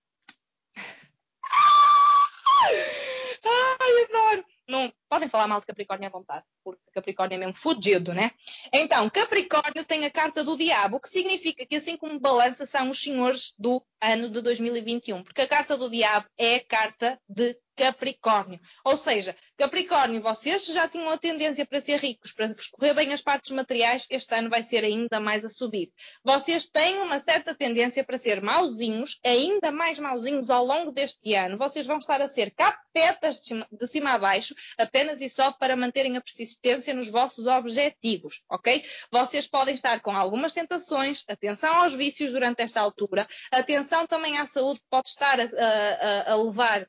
Ai, 4.69 4.75
adoro! 4.75 4.93
Podem 5.09 5.29
falar 5.29 5.47
mal 5.47 5.61
de 5.61 5.67
Capricórnio 5.67 6.09
à 6.09 6.11
vontade, 6.11 6.45
porque 6.65 6.81
Capricórnio 6.93 7.37
é 7.37 7.39
mesmo 7.39 7.55
fudido, 7.55 8.13
né? 8.13 8.33
Então, 8.73 9.09
Capricórnio 9.09 9.85
tem 9.85 10.05
a 10.05 10.11
carta 10.11 10.43
do 10.43 10.57
diabo, 10.57 11.01
que 11.01 11.09
significa 11.09 11.65
que, 11.65 11.77
assim 11.77 11.97
como 11.97 12.19
balança, 12.19 12.67
são 12.67 12.91
os 12.91 13.01
senhores 13.01 13.55
do 13.59 13.85
ano 14.01 14.29
de 14.29 14.41
2021, 14.41 15.23
porque 15.23 15.43
a 15.43 15.49
carta 15.49 15.77
do 15.77 15.89
diabo 15.91 16.27
é 16.37 16.57
a 16.57 16.65
carta 16.65 17.21
de 17.29 17.57
Capricórnio. 17.77 18.59
Ou 18.85 18.97
seja, 18.97 19.37
Capricórnio, 19.57 20.23
vocês 20.23 20.65
já 20.67 20.89
tinham 20.89 21.11
a 21.11 21.19
tendência 21.19 21.67
para 21.67 21.81
ser 21.81 22.01
ricos, 22.01 22.33
para 22.33 22.47
escorrer 22.47 22.95
bem 22.95 23.13
as 23.13 23.21
partes 23.21 23.51
materiais, 23.51 24.07
este 24.09 24.35
ano 24.35 24.49
vai 24.49 24.65
ser 24.65 24.83
ainda 24.83 25.21
mais 25.21 25.45
a 25.45 25.51
subir. 25.51 25.93
Vocês 26.25 26.67
têm 26.67 26.99
uma 26.99 27.21
certa 27.21 27.55
tendência 27.55 28.03
para 28.03 28.17
ser 28.17 28.43
mauzinhos, 28.43 29.19
ainda 29.23 29.71
mais 29.71 29.99
mauzinhos 29.99 30.49
ao 30.49 30.65
longo 30.65 30.91
deste 30.91 31.35
ano. 31.35 31.59
Vocês 31.59 31.87
vão 31.87 31.99
estar 31.99 32.23
a 32.23 32.29
ser 32.29 32.51
capetas 32.53 33.41
de 33.71 33.87
cima 33.87 34.13
a 34.13 34.19
baixo, 34.19 34.55
apenas 34.97 35.21
e 35.21 35.29
só 35.29 35.53
para 35.53 35.77
manterem 35.77 36.17
a 36.17 36.21
persistência 36.21 36.95
nos 36.95 37.11
vossos 37.11 37.47
objetivos, 37.47 38.43
ok? 38.49 38.83
Vocês 39.11 39.47
podem 39.47 39.75
estar 39.75 40.01
com 40.01 40.13
algumas 40.13 40.53
tentações, 40.53 41.23
atenção 41.29 41.75
aos 41.77 41.95
vícios 41.95 42.33
durante 42.33 42.63
esta 42.63 42.81
altura, 42.81 43.29
atenção 43.51 44.07
também 44.07 44.39
à 44.39 44.47
saúde 44.47 44.81
que 44.81 44.87
pode 44.89 45.09
estar 45.09 45.39
a, 45.39 45.45
a, 45.45 46.33
a 46.33 46.37
levar 46.37 46.89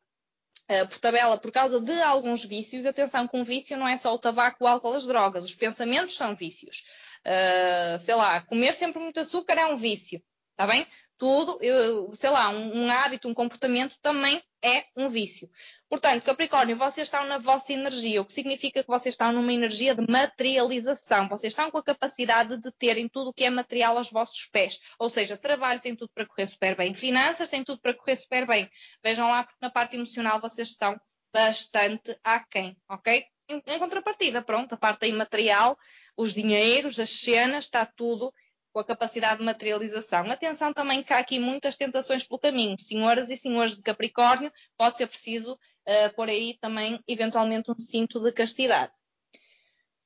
Uh, 0.69 0.85
por 0.85 0.99
tabela 0.99 1.37
por 1.37 1.49
causa 1.49 1.79
de 1.79 2.01
alguns 2.01 2.43
vícios. 2.43 2.85
Atenção 2.85 3.25
que 3.25 3.37
um 3.37 3.43
vício 3.45 3.77
não 3.77 3.87
é 3.87 3.95
só 3.95 4.13
o 4.13 4.19
tabaco, 4.19 4.65
o 4.65 4.67
álcool, 4.67 4.95
as 4.95 5.05
drogas. 5.05 5.45
Os 5.45 5.55
pensamentos 5.55 6.13
são 6.13 6.35
vícios. 6.35 6.83
Uh, 7.25 7.97
sei 7.99 8.15
lá, 8.15 8.41
comer 8.41 8.73
sempre 8.73 9.01
muito 9.01 9.17
açúcar 9.17 9.53
é 9.53 9.65
um 9.65 9.77
vício. 9.77 10.21
Está 10.51 10.67
bem? 10.67 10.85
Tudo, 11.17 11.57
eu, 11.61 12.13
sei 12.13 12.29
lá, 12.29 12.49
um, 12.49 12.83
um, 12.83 12.91
hábito, 12.91 13.27
um 13.27 13.33
comportamento 13.33 13.97
também 14.01 14.41
é 14.63 14.85
um 14.95 15.09
vício. 15.09 15.49
Portanto, 15.89 16.23
Capricórnio, 16.23 16.77
vocês 16.77 17.07
estão 17.07 17.25
na 17.25 17.37
vossa 17.37 17.73
energia, 17.73 18.21
o 18.21 18.25
que 18.25 18.33
significa 18.33 18.83
que 18.83 18.89
vocês 18.89 19.13
estão 19.13 19.31
numa 19.31 19.51
energia 19.51 19.95
de 19.95 20.05
materialização. 20.09 21.27
Vocês 21.27 21.51
estão 21.51 21.71
com 21.71 21.77
a 21.77 21.83
capacidade 21.83 22.57
de 22.57 22.71
terem 22.73 23.07
tudo 23.07 23.29
o 23.29 23.33
que 23.33 23.45
é 23.45 23.49
material 23.49 23.97
aos 23.97 24.11
vossos 24.11 24.47
pés. 24.47 24.79
Ou 24.99 25.09
seja, 25.09 25.37
trabalho 25.37 25.79
tem 25.79 25.95
tudo 25.95 26.11
para 26.13 26.25
correr 26.25 26.47
super 26.47 26.75
bem, 26.75 26.93
finanças 26.93 27.49
tem 27.49 27.63
tudo 27.63 27.81
para 27.81 27.93
correr 27.93 28.17
super 28.17 28.45
bem. 28.45 28.69
Vejam 29.03 29.29
lá, 29.29 29.43
porque 29.43 29.59
na 29.61 29.69
parte 29.69 29.95
emocional 29.95 30.39
vocês 30.39 30.69
estão 30.69 30.99
bastante 31.33 32.17
aquém, 32.23 32.77
ok? 32.89 33.25
Em, 33.49 33.61
em 33.65 33.79
contrapartida, 33.79 34.41
pronto, 34.41 34.73
a 34.73 34.77
parte 34.77 35.07
imaterial, 35.07 35.77
os 36.15 36.33
dinheiros, 36.33 36.99
as 36.99 37.09
cenas, 37.09 37.63
está 37.65 37.85
tudo 37.85 38.33
com 38.71 38.79
a 38.79 38.85
capacidade 38.85 39.39
de 39.39 39.45
materialização. 39.45 40.29
Atenção 40.29 40.73
também 40.73 41.03
que 41.03 41.13
há 41.13 41.19
aqui 41.19 41.39
muitas 41.39 41.75
tentações 41.75 42.23
pelo 42.23 42.39
caminho. 42.39 42.77
Senhoras 42.79 43.29
e 43.29 43.37
senhores 43.37 43.75
de 43.75 43.81
Capricórnio, 43.81 44.51
pode 44.77 44.97
ser 44.97 45.07
preciso 45.07 45.53
uh, 45.53 46.15
pôr 46.15 46.29
aí 46.29 46.57
também, 46.59 47.01
eventualmente, 47.07 47.71
um 47.71 47.79
cinto 47.79 48.21
de 48.21 48.31
castidade. 48.31 48.91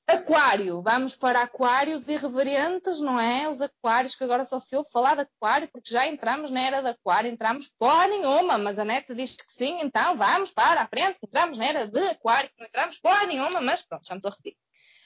Aquário, 0.08 0.82
vamos 0.82 1.16
para 1.16 1.42
aquários 1.42 2.10
irreverentes, 2.10 3.00
não 3.00 3.18
é? 3.20 3.48
Os 3.48 3.62
aquários, 3.62 4.16
que 4.16 4.24
agora 4.24 4.44
só 4.44 4.60
se 4.60 4.76
ouve 4.76 4.90
falar 4.92 5.16
de 5.16 5.22
aquário, 5.22 5.70
porque 5.72 5.90
já 5.90 6.06
entramos 6.06 6.52
na 6.52 6.62
era 6.62 6.82
de 6.82 6.90
aquário, 6.90 7.32
entramos 7.32 7.70
porra 7.80 8.08
nenhuma, 8.08 8.58
mas 8.58 8.78
a 8.78 8.84
neta 8.84 9.16
diz 9.16 9.38
que 9.38 9.54
sim, 9.54 9.80
então 9.82 10.18
vamos 10.18 10.52
para 10.52 10.82
a 10.82 10.88
frente, 10.88 11.18
entramos 11.24 11.58
na 11.58 11.66
era 11.66 11.88
de 11.88 12.00
aquário, 12.10 12.50
não 12.58 12.68
entramos 12.68 12.98
porra 13.00 13.26
nenhuma, 13.26 13.62
mas 13.62 13.84
pronto, 13.84 14.06
já 14.06 14.14
me 14.14 14.20
estou 14.20 14.32
a 14.32 14.36
repetir. 14.36 14.58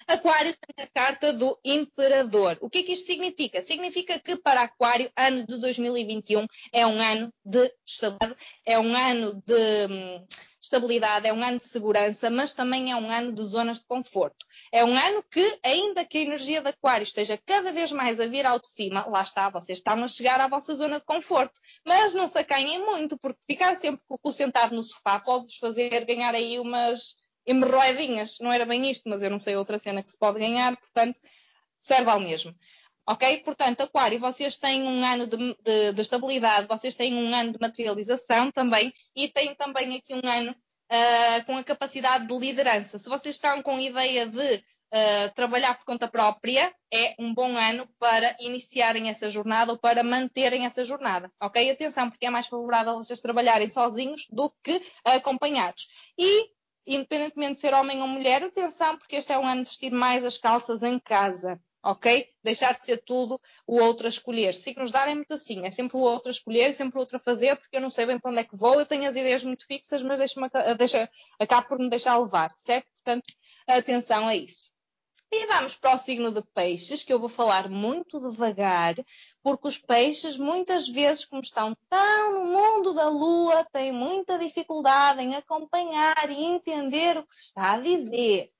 Aquário 0.08 0.56
tem 0.56 0.86
a 0.86 0.88
carta 0.88 1.34
do 1.34 1.60
Imperador. 1.64 2.58
O 2.62 2.70
que 2.70 2.80
é 2.80 2.84
que 2.84 2.92
isto 2.92 3.08
significa? 3.08 3.62
Significa 3.62 4.20
que 4.20 4.36
para 4.36 4.62
Aquário, 4.62 5.12
ano 5.18 5.46
de 5.48 5.58
2021 5.58 6.46
é 6.72 6.86
um 6.86 7.02
ano 7.02 7.34
de 7.44 7.74
estabilidade, 7.86 8.36
é 8.64 8.78
um 8.78 8.96
ano 8.96 9.42
de 9.46 9.88
hum, 9.90 10.26
estabilidade, 10.62 11.28
é 11.28 11.34
um 11.34 11.44
ano 11.44 11.58
de 11.58 11.66
segurança, 11.66 12.30
mas 12.30 12.54
também 12.54 12.92
é 12.92 12.96
um 12.96 13.10
ano 13.10 13.34
de 13.34 13.44
zonas 13.46 13.80
de 13.80 13.86
conforto. 13.86 14.46
É 14.72 14.84
um 14.86 14.96
ano 14.96 15.24
que, 15.24 15.60
ainda 15.64 16.06
que 16.06 16.20
a 16.20 16.22
energia 16.22 16.62
de 16.62 16.70
Aquário 16.70 17.04
esteja 17.04 17.40
cada 17.44 17.72
vez 17.72 17.92
mais 17.92 18.20
a 18.20 18.28
vir 18.28 18.46
ao 18.46 18.60
de 18.60 18.70
cima, 18.70 19.08
lá 19.10 19.24
está, 19.24 19.50
vocês 19.50 19.80
estão 19.80 20.04
a 20.04 20.08
chegar 20.08 20.40
à 20.40 20.48
vossa 20.48 20.76
zona 20.76 21.00
de 21.00 21.06
conforto. 21.06 21.60
Mas 21.84 22.14
não 22.14 22.28
se 22.28 22.38
acanhem 22.38 22.80
muito, 22.80 23.18
porque 23.18 23.40
ficar 23.48 23.76
sempre 23.76 24.04
com 24.08 24.18
o 24.22 24.34
sentado 24.34 24.76
no 24.76 24.84
sofá 24.84 25.20
pode-vos 25.20 25.58
fazer 25.58 26.06
ganhar 26.06 26.36
aí 26.36 26.60
umas 26.60 27.16
hemorroidinhas. 27.46 28.38
Não 28.40 28.52
era 28.52 28.66
bem 28.66 28.90
isto, 28.90 29.08
mas 29.10 29.22
eu 29.22 29.30
não 29.30 29.40
sei 29.40 29.56
outra 29.56 29.78
cena 29.78 30.04
que 30.04 30.12
se 30.12 30.18
pode 30.18 30.40
ganhar, 30.40 30.76
portanto, 30.78 31.20
serve 31.80 32.10
ao 32.10 32.20
mesmo. 32.20 32.56
Ok? 33.08 33.38
Portanto, 33.44 33.82
Aquário, 33.82 34.20
vocês 34.20 34.58
têm 34.58 34.84
um 34.84 35.06
ano 35.06 35.28
de, 35.28 35.38
de, 35.64 35.94
de, 35.94 36.02
estabilidade, 36.02 36.68
vocês 36.68 36.96
têm 36.96 37.14
um 37.14 37.36
ano 37.36 37.52
de 37.52 37.60
materialização 37.62 38.52
também 38.52 38.92
e 39.16 39.28
têm 39.28 39.54
também 39.54 39.96
aqui 39.96 40.16
um 40.16 40.28
ano 40.28 40.52
uh, 40.52 41.46
com 41.46 41.56
a 41.56 41.64
capacidade 41.64 42.28
de 42.28 42.38
liderança. 42.38 42.98
Se 42.98 43.08
vocês 43.08 43.36
estão 43.36 43.62
com 43.62 43.76
a 43.76 43.82
ideia 43.82 44.26
de 44.26 44.56
uh, 44.56 45.34
trabalhar 45.36 45.76
por 45.76 45.86
conta 45.86 46.08
própria, 46.08 46.74
é 46.92 47.14
um 47.20 47.32
bom 47.32 47.56
ano 47.56 47.88
para 48.00 48.36
iniciarem 48.40 49.08
essa 49.08 49.30
jornada 49.30 49.72
ou 49.72 49.78
para 49.78 50.02
manterem 50.02 50.66
essa 50.66 50.84
jornada. 50.84 51.32
Ok? 51.40 51.70
Atenção, 51.70 52.10
porque 52.10 52.26
é 52.26 52.30
mais 52.32 52.48
favorável 52.48 52.96
vocês 52.96 53.22
trabalharem 53.22 53.70
sozinhos 53.70 54.26
do 54.32 54.52
que 54.64 54.82
acompanhados. 55.04 55.88
E 56.18 56.50
independentemente 56.86 57.56
de 57.56 57.60
ser 57.62 57.74
homem 57.74 58.02
ou 58.02 58.08
mulher, 58.08 58.44
atenção, 58.44 58.98
porque 58.98 59.16
este 59.16 59.32
é 59.32 59.38
um 59.38 59.48
ano 59.48 59.64
de 59.64 59.70
vestir 59.70 59.92
mais 59.92 60.24
as 60.26 60.38
calças 60.38 60.84
em 60.84 61.00
casa, 61.00 61.60
ok? 61.84 62.28
Deixar 62.44 62.78
de 62.78 62.86
ser 62.86 62.98
tudo 63.04 63.40
o 63.66 63.80
outro 63.80 64.06
a 64.06 64.10
escolher. 64.10 64.54
Signos 64.54 64.92
dar 64.92 65.08
é 65.08 65.16
muito 65.16 65.34
assim, 65.34 65.66
é 65.66 65.72
sempre 65.72 65.98
o 65.98 66.02
outro 66.02 66.30
a 66.30 66.32
escolher, 66.32 66.74
sempre 66.74 66.98
o 66.98 67.00
outro 67.00 67.18
a 67.18 67.20
fazer, 67.20 67.56
porque 67.56 67.78
eu 67.78 67.82
não 67.82 67.90
sei 67.90 68.06
bem 68.06 68.20
para 68.20 68.32
onde 68.32 68.42
é 68.42 68.44
que 68.44 68.56
vou, 68.56 68.80
eu 68.80 68.86
tenho 68.86 69.10
as 69.10 69.16
ideias 69.16 69.44
muito 69.44 69.66
fixas, 69.66 70.04
mas 70.04 70.20
deixa, 70.78 71.10
acabo 71.40 71.68
por 71.68 71.80
me 71.80 71.90
deixar 71.90 72.18
levar, 72.18 72.54
certo? 72.58 72.88
Portanto, 72.94 73.34
atenção 73.68 74.28
a 74.28 74.36
isso. 74.36 74.75
E 75.32 75.48
vamos 75.48 75.76
para 75.76 75.96
o 75.96 75.98
signo 75.98 76.32
de 76.32 76.42
peixes, 76.54 77.04
que 77.04 77.12
eu 77.12 77.20
vou 77.20 77.28
falar 77.28 77.70
muito 77.70 78.20
devagar, 78.20 78.96
porque 79.42 79.68
os 79.68 79.78
peixes, 79.78 80.38
muitas 80.38 80.88
vezes, 80.88 81.26
como 81.26 81.42
estão 81.42 81.76
tão 81.90 82.34
no 82.34 82.46
mundo 82.46 82.94
da 82.94 83.10
lua, 83.10 83.66
têm 83.72 83.92
muita 83.92 84.38
dificuldade 84.38 85.22
em 85.22 85.36
acompanhar 85.36 86.30
e 86.30 86.44
entender 86.44 87.18
o 87.18 87.26
que 87.26 87.34
se 87.36 87.46
está 87.46 87.74
a 87.74 87.80
dizer. 87.80 88.52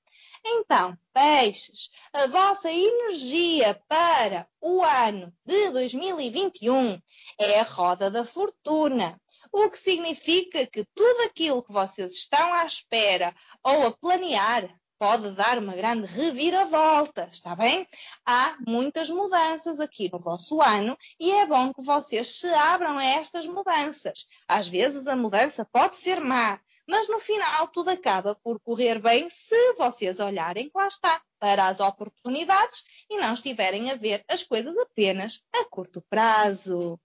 Então, 0.44 0.96
peixes, 1.12 1.90
a 2.12 2.26
vossa 2.26 2.70
energia 2.70 3.80
para 3.88 4.46
o 4.60 4.82
ano 4.82 5.32
de 5.44 5.70
2021 5.70 7.00
é 7.38 7.60
a 7.60 7.64
roda 7.64 8.10
da 8.10 8.24
fortuna. 8.24 9.20
O 9.52 9.70
que 9.70 9.78
significa 9.78 10.66
que 10.66 10.84
tudo 10.94 11.22
aquilo 11.22 11.62
que 11.62 11.72
vocês 11.72 12.12
estão 12.12 12.52
à 12.52 12.64
espera 12.64 13.34
ou 13.62 13.86
a 13.86 13.92
planear 13.92 14.68
pode 14.98 15.30
dar 15.32 15.58
uma 15.58 15.74
grande 15.74 16.06
reviravolta, 16.06 17.28
está 17.30 17.54
bem? 17.54 17.86
Há 18.24 18.56
muitas 18.66 19.08
mudanças 19.10 19.80
aqui 19.80 20.10
no 20.10 20.18
vosso 20.18 20.60
ano 20.60 20.96
e 21.20 21.32
é 21.32 21.46
bom 21.46 21.72
que 21.72 21.82
vocês 21.82 22.38
se 22.38 22.48
abram 22.48 22.98
a 22.98 23.04
estas 23.04 23.46
mudanças. 23.46 24.26
Às 24.48 24.68
vezes 24.68 25.06
a 25.06 25.16
mudança 25.16 25.64
pode 25.64 25.96
ser 25.96 26.20
má, 26.20 26.60
mas 26.86 27.08
no 27.08 27.18
final 27.18 27.68
tudo 27.68 27.90
acaba 27.90 28.34
por 28.36 28.60
correr 28.60 29.00
bem 29.00 29.28
se 29.28 29.74
vocês 29.74 30.20
olharem, 30.20 30.70
lá 30.74 30.86
está, 30.86 31.20
para 31.38 31.66
as 31.66 31.80
oportunidades 31.80 32.84
e 33.10 33.18
não 33.18 33.32
estiverem 33.32 33.90
a 33.90 33.94
ver 33.96 34.24
as 34.28 34.42
coisas 34.42 34.76
apenas 34.78 35.42
a 35.54 35.64
curto 35.64 36.02
prazo. 36.08 36.98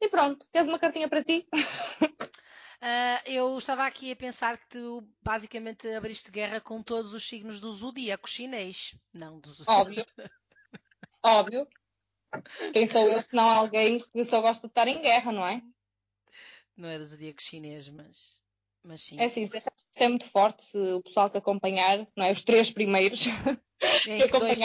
E 0.00 0.08
pronto, 0.08 0.46
queres 0.52 0.68
uma 0.68 0.78
cartinha 0.78 1.08
para 1.08 1.22
ti? 1.22 1.46
Uh, 2.82 3.22
eu 3.26 3.56
estava 3.56 3.86
aqui 3.86 4.10
a 4.10 4.16
pensar 4.16 4.58
que 4.58 4.66
tu 4.70 5.08
basicamente 5.22 5.88
abriste 5.90 6.32
guerra 6.32 6.60
com 6.60 6.82
todos 6.82 7.14
os 7.14 7.22
signos 7.22 7.60
do 7.60 7.70
zodíaco 7.70 8.28
chinês. 8.28 8.96
Não, 9.14 9.38
do 9.38 9.52
zodíaco. 9.52 9.80
Óbvio. 9.80 10.06
Óbvio. 11.22 11.68
Quem 12.72 12.88
sou 12.88 13.08
eu 13.08 13.22
se 13.22 13.36
não 13.36 13.48
alguém 13.48 13.98
que 13.98 14.24
só 14.24 14.40
gosta 14.40 14.66
de 14.66 14.72
estar 14.72 14.88
em 14.88 15.00
guerra, 15.00 15.30
não 15.30 15.46
é? 15.46 15.62
Não 16.76 16.88
é 16.88 16.98
do 16.98 17.04
zodíaco 17.04 17.40
chinês, 17.40 17.88
mas, 17.88 18.42
mas 18.82 19.00
sim. 19.00 19.20
É 19.20 19.28
sim, 19.28 19.44
isto 19.44 19.70
é 19.94 20.08
muito 20.08 20.28
forte 20.28 20.64
se 20.64 20.76
o 20.76 21.02
pessoal 21.02 21.30
que 21.30 21.38
acompanhar, 21.38 22.04
não 22.16 22.24
é? 22.24 22.32
Os 22.32 22.42
três 22.42 22.68
primeiros. 22.68 23.26
Em 24.06 24.20
que, 24.28 24.38
dois, 24.38 24.60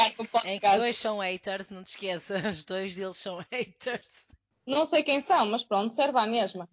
em 0.45 0.59
que 0.59 0.77
dois 0.77 0.95
são 0.95 1.17
haters, 1.19 1.71
não 1.71 1.83
te 1.83 1.87
esqueças, 1.87 2.63
dois 2.63 2.93
deles 2.93 3.17
são 3.17 3.43
haters. 3.51 4.07
Não 4.63 4.85
sei 4.85 5.01
quem 5.01 5.21
são, 5.21 5.47
mas 5.47 5.63
pronto, 5.63 5.91
serve 5.93 6.19
à 6.19 6.27
mesma. 6.27 6.69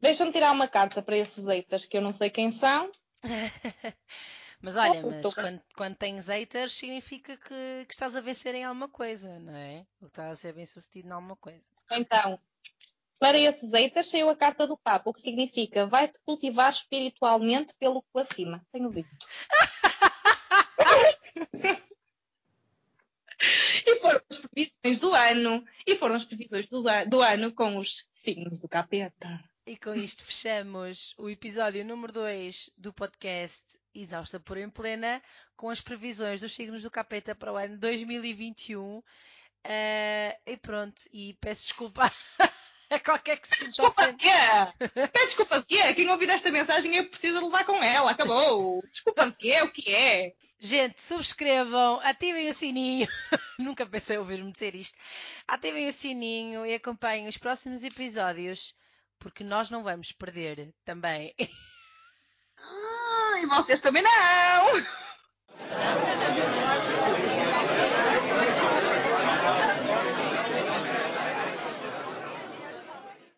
Deixa-me 0.00 0.32
tirar 0.32 0.52
uma 0.52 0.68
carta 0.68 1.02
para 1.02 1.16
esses 1.16 1.44
haters 1.46 1.86
que 1.86 1.96
eu 1.96 2.02
não 2.02 2.12
sei 2.12 2.30
quem 2.30 2.50
são. 2.50 2.90
mas 4.62 4.76
olha, 4.76 5.04
oh, 5.04 5.10
mas 5.10 5.34
quando, 5.34 5.62
quando, 5.76 5.96
tens 5.96 6.28
haters 6.28 6.72
significa 6.72 7.36
que, 7.36 7.84
que, 7.86 7.92
estás 7.92 8.14
a 8.14 8.20
vencer 8.20 8.54
em 8.54 8.64
alguma 8.64 8.88
coisa, 8.88 9.38
não 9.38 9.54
é? 9.54 9.84
Ou 10.00 10.08
estás 10.08 10.32
a 10.32 10.36
ser 10.36 10.52
bem 10.54 10.66
sucedido 10.66 11.08
em 11.08 11.12
alguma 11.12 11.36
coisa. 11.36 11.64
Então, 11.90 12.38
para 13.18 13.38
esses 13.38 13.70
haters 13.72 14.08
saiu 14.08 14.30
a 14.30 14.36
carta 14.36 14.66
do 14.66 14.76
Papa, 14.76 15.10
o 15.10 15.12
que 15.12 15.20
significa 15.20 15.86
vai-te 15.86 16.18
cultivar 16.24 16.70
espiritualmente 16.70 17.74
pelo 17.78 18.02
que 18.02 18.20
acima. 18.20 18.64
Tenho 18.72 18.92
dito. 18.92 19.08
previsões 24.58 24.98
do 24.98 25.14
ano 25.14 25.64
e 25.86 25.96
foram 25.96 26.16
as 26.16 26.24
previsões 26.24 26.66
do, 26.66 26.82
do 27.08 27.22
ano 27.22 27.52
com 27.52 27.78
os 27.78 28.08
signos 28.12 28.58
do 28.58 28.68
capeta. 28.68 29.42
E 29.68 29.76
com 29.76 29.94
isto 29.94 30.24
fechamos 30.24 31.14
o 31.18 31.28
episódio 31.28 31.84
número 31.84 32.10
2 32.10 32.70
do 32.78 32.90
podcast 32.90 33.62
Exausta 33.94 34.40
por 34.40 34.56
em 34.56 34.70
Plena, 34.70 35.22
com 35.54 35.68
as 35.68 35.78
previsões 35.78 36.40
dos 36.40 36.54
signos 36.54 36.82
do 36.82 36.90
capeta 36.90 37.34
para 37.34 37.52
o 37.52 37.56
ano 37.58 37.76
2021. 37.76 38.96
Uh, 38.96 39.02
e 40.46 40.56
pronto, 40.56 41.02
e 41.12 41.34
peço 41.34 41.66
desculpa 41.66 42.10
a 42.88 42.98
qualquer 42.98 43.38
que 43.38 43.46
se 43.46 43.66
Desculpa 43.66 44.10
de 44.10 44.16
quê? 44.16 44.28
Peço 45.12 45.26
desculpa 45.26 45.60
de 45.60 45.66
quê? 45.66 45.92
Quem 45.92 46.08
ouvir 46.08 46.30
esta 46.30 46.50
mensagem 46.50 46.96
é 46.96 47.02
preciso 47.02 47.44
levar 47.44 47.66
com 47.66 47.82
ela, 47.82 48.12
acabou. 48.12 48.82
Desculpa 48.90 49.26
de 49.26 49.36
quê? 49.36 49.60
O 49.60 49.70
que 49.70 49.94
é? 49.94 50.32
Gente, 50.58 51.02
subscrevam, 51.02 52.00
ativem 52.00 52.48
o 52.48 52.54
sininho. 52.54 53.06
Nunca 53.60 53.84
pensei 53.84 54.16
ouvir-me 54.16 54.50
dizer 54.50 54.74
isto. 54.74 54.96
Ativem 55.46 55.86
o 55.88 55.92
sininho 55.92 56.64
e 56.64 56.72
acompanhem 56.72 57.28
os 57.28 57.36
próximos 57.36 57.84
episódios, 57.84 58.74
porque 59.18 59.44
nós 59.44 59.70
não 59.70 59.82
vamos 59.82 60.12
perder 60.12 60.74
também. 60.84 61.34
Ah, 62.60 63.40
e 63.40 63.46
vocês 63.46 63.80
também 63.80 64.02
não! 64.02 64.08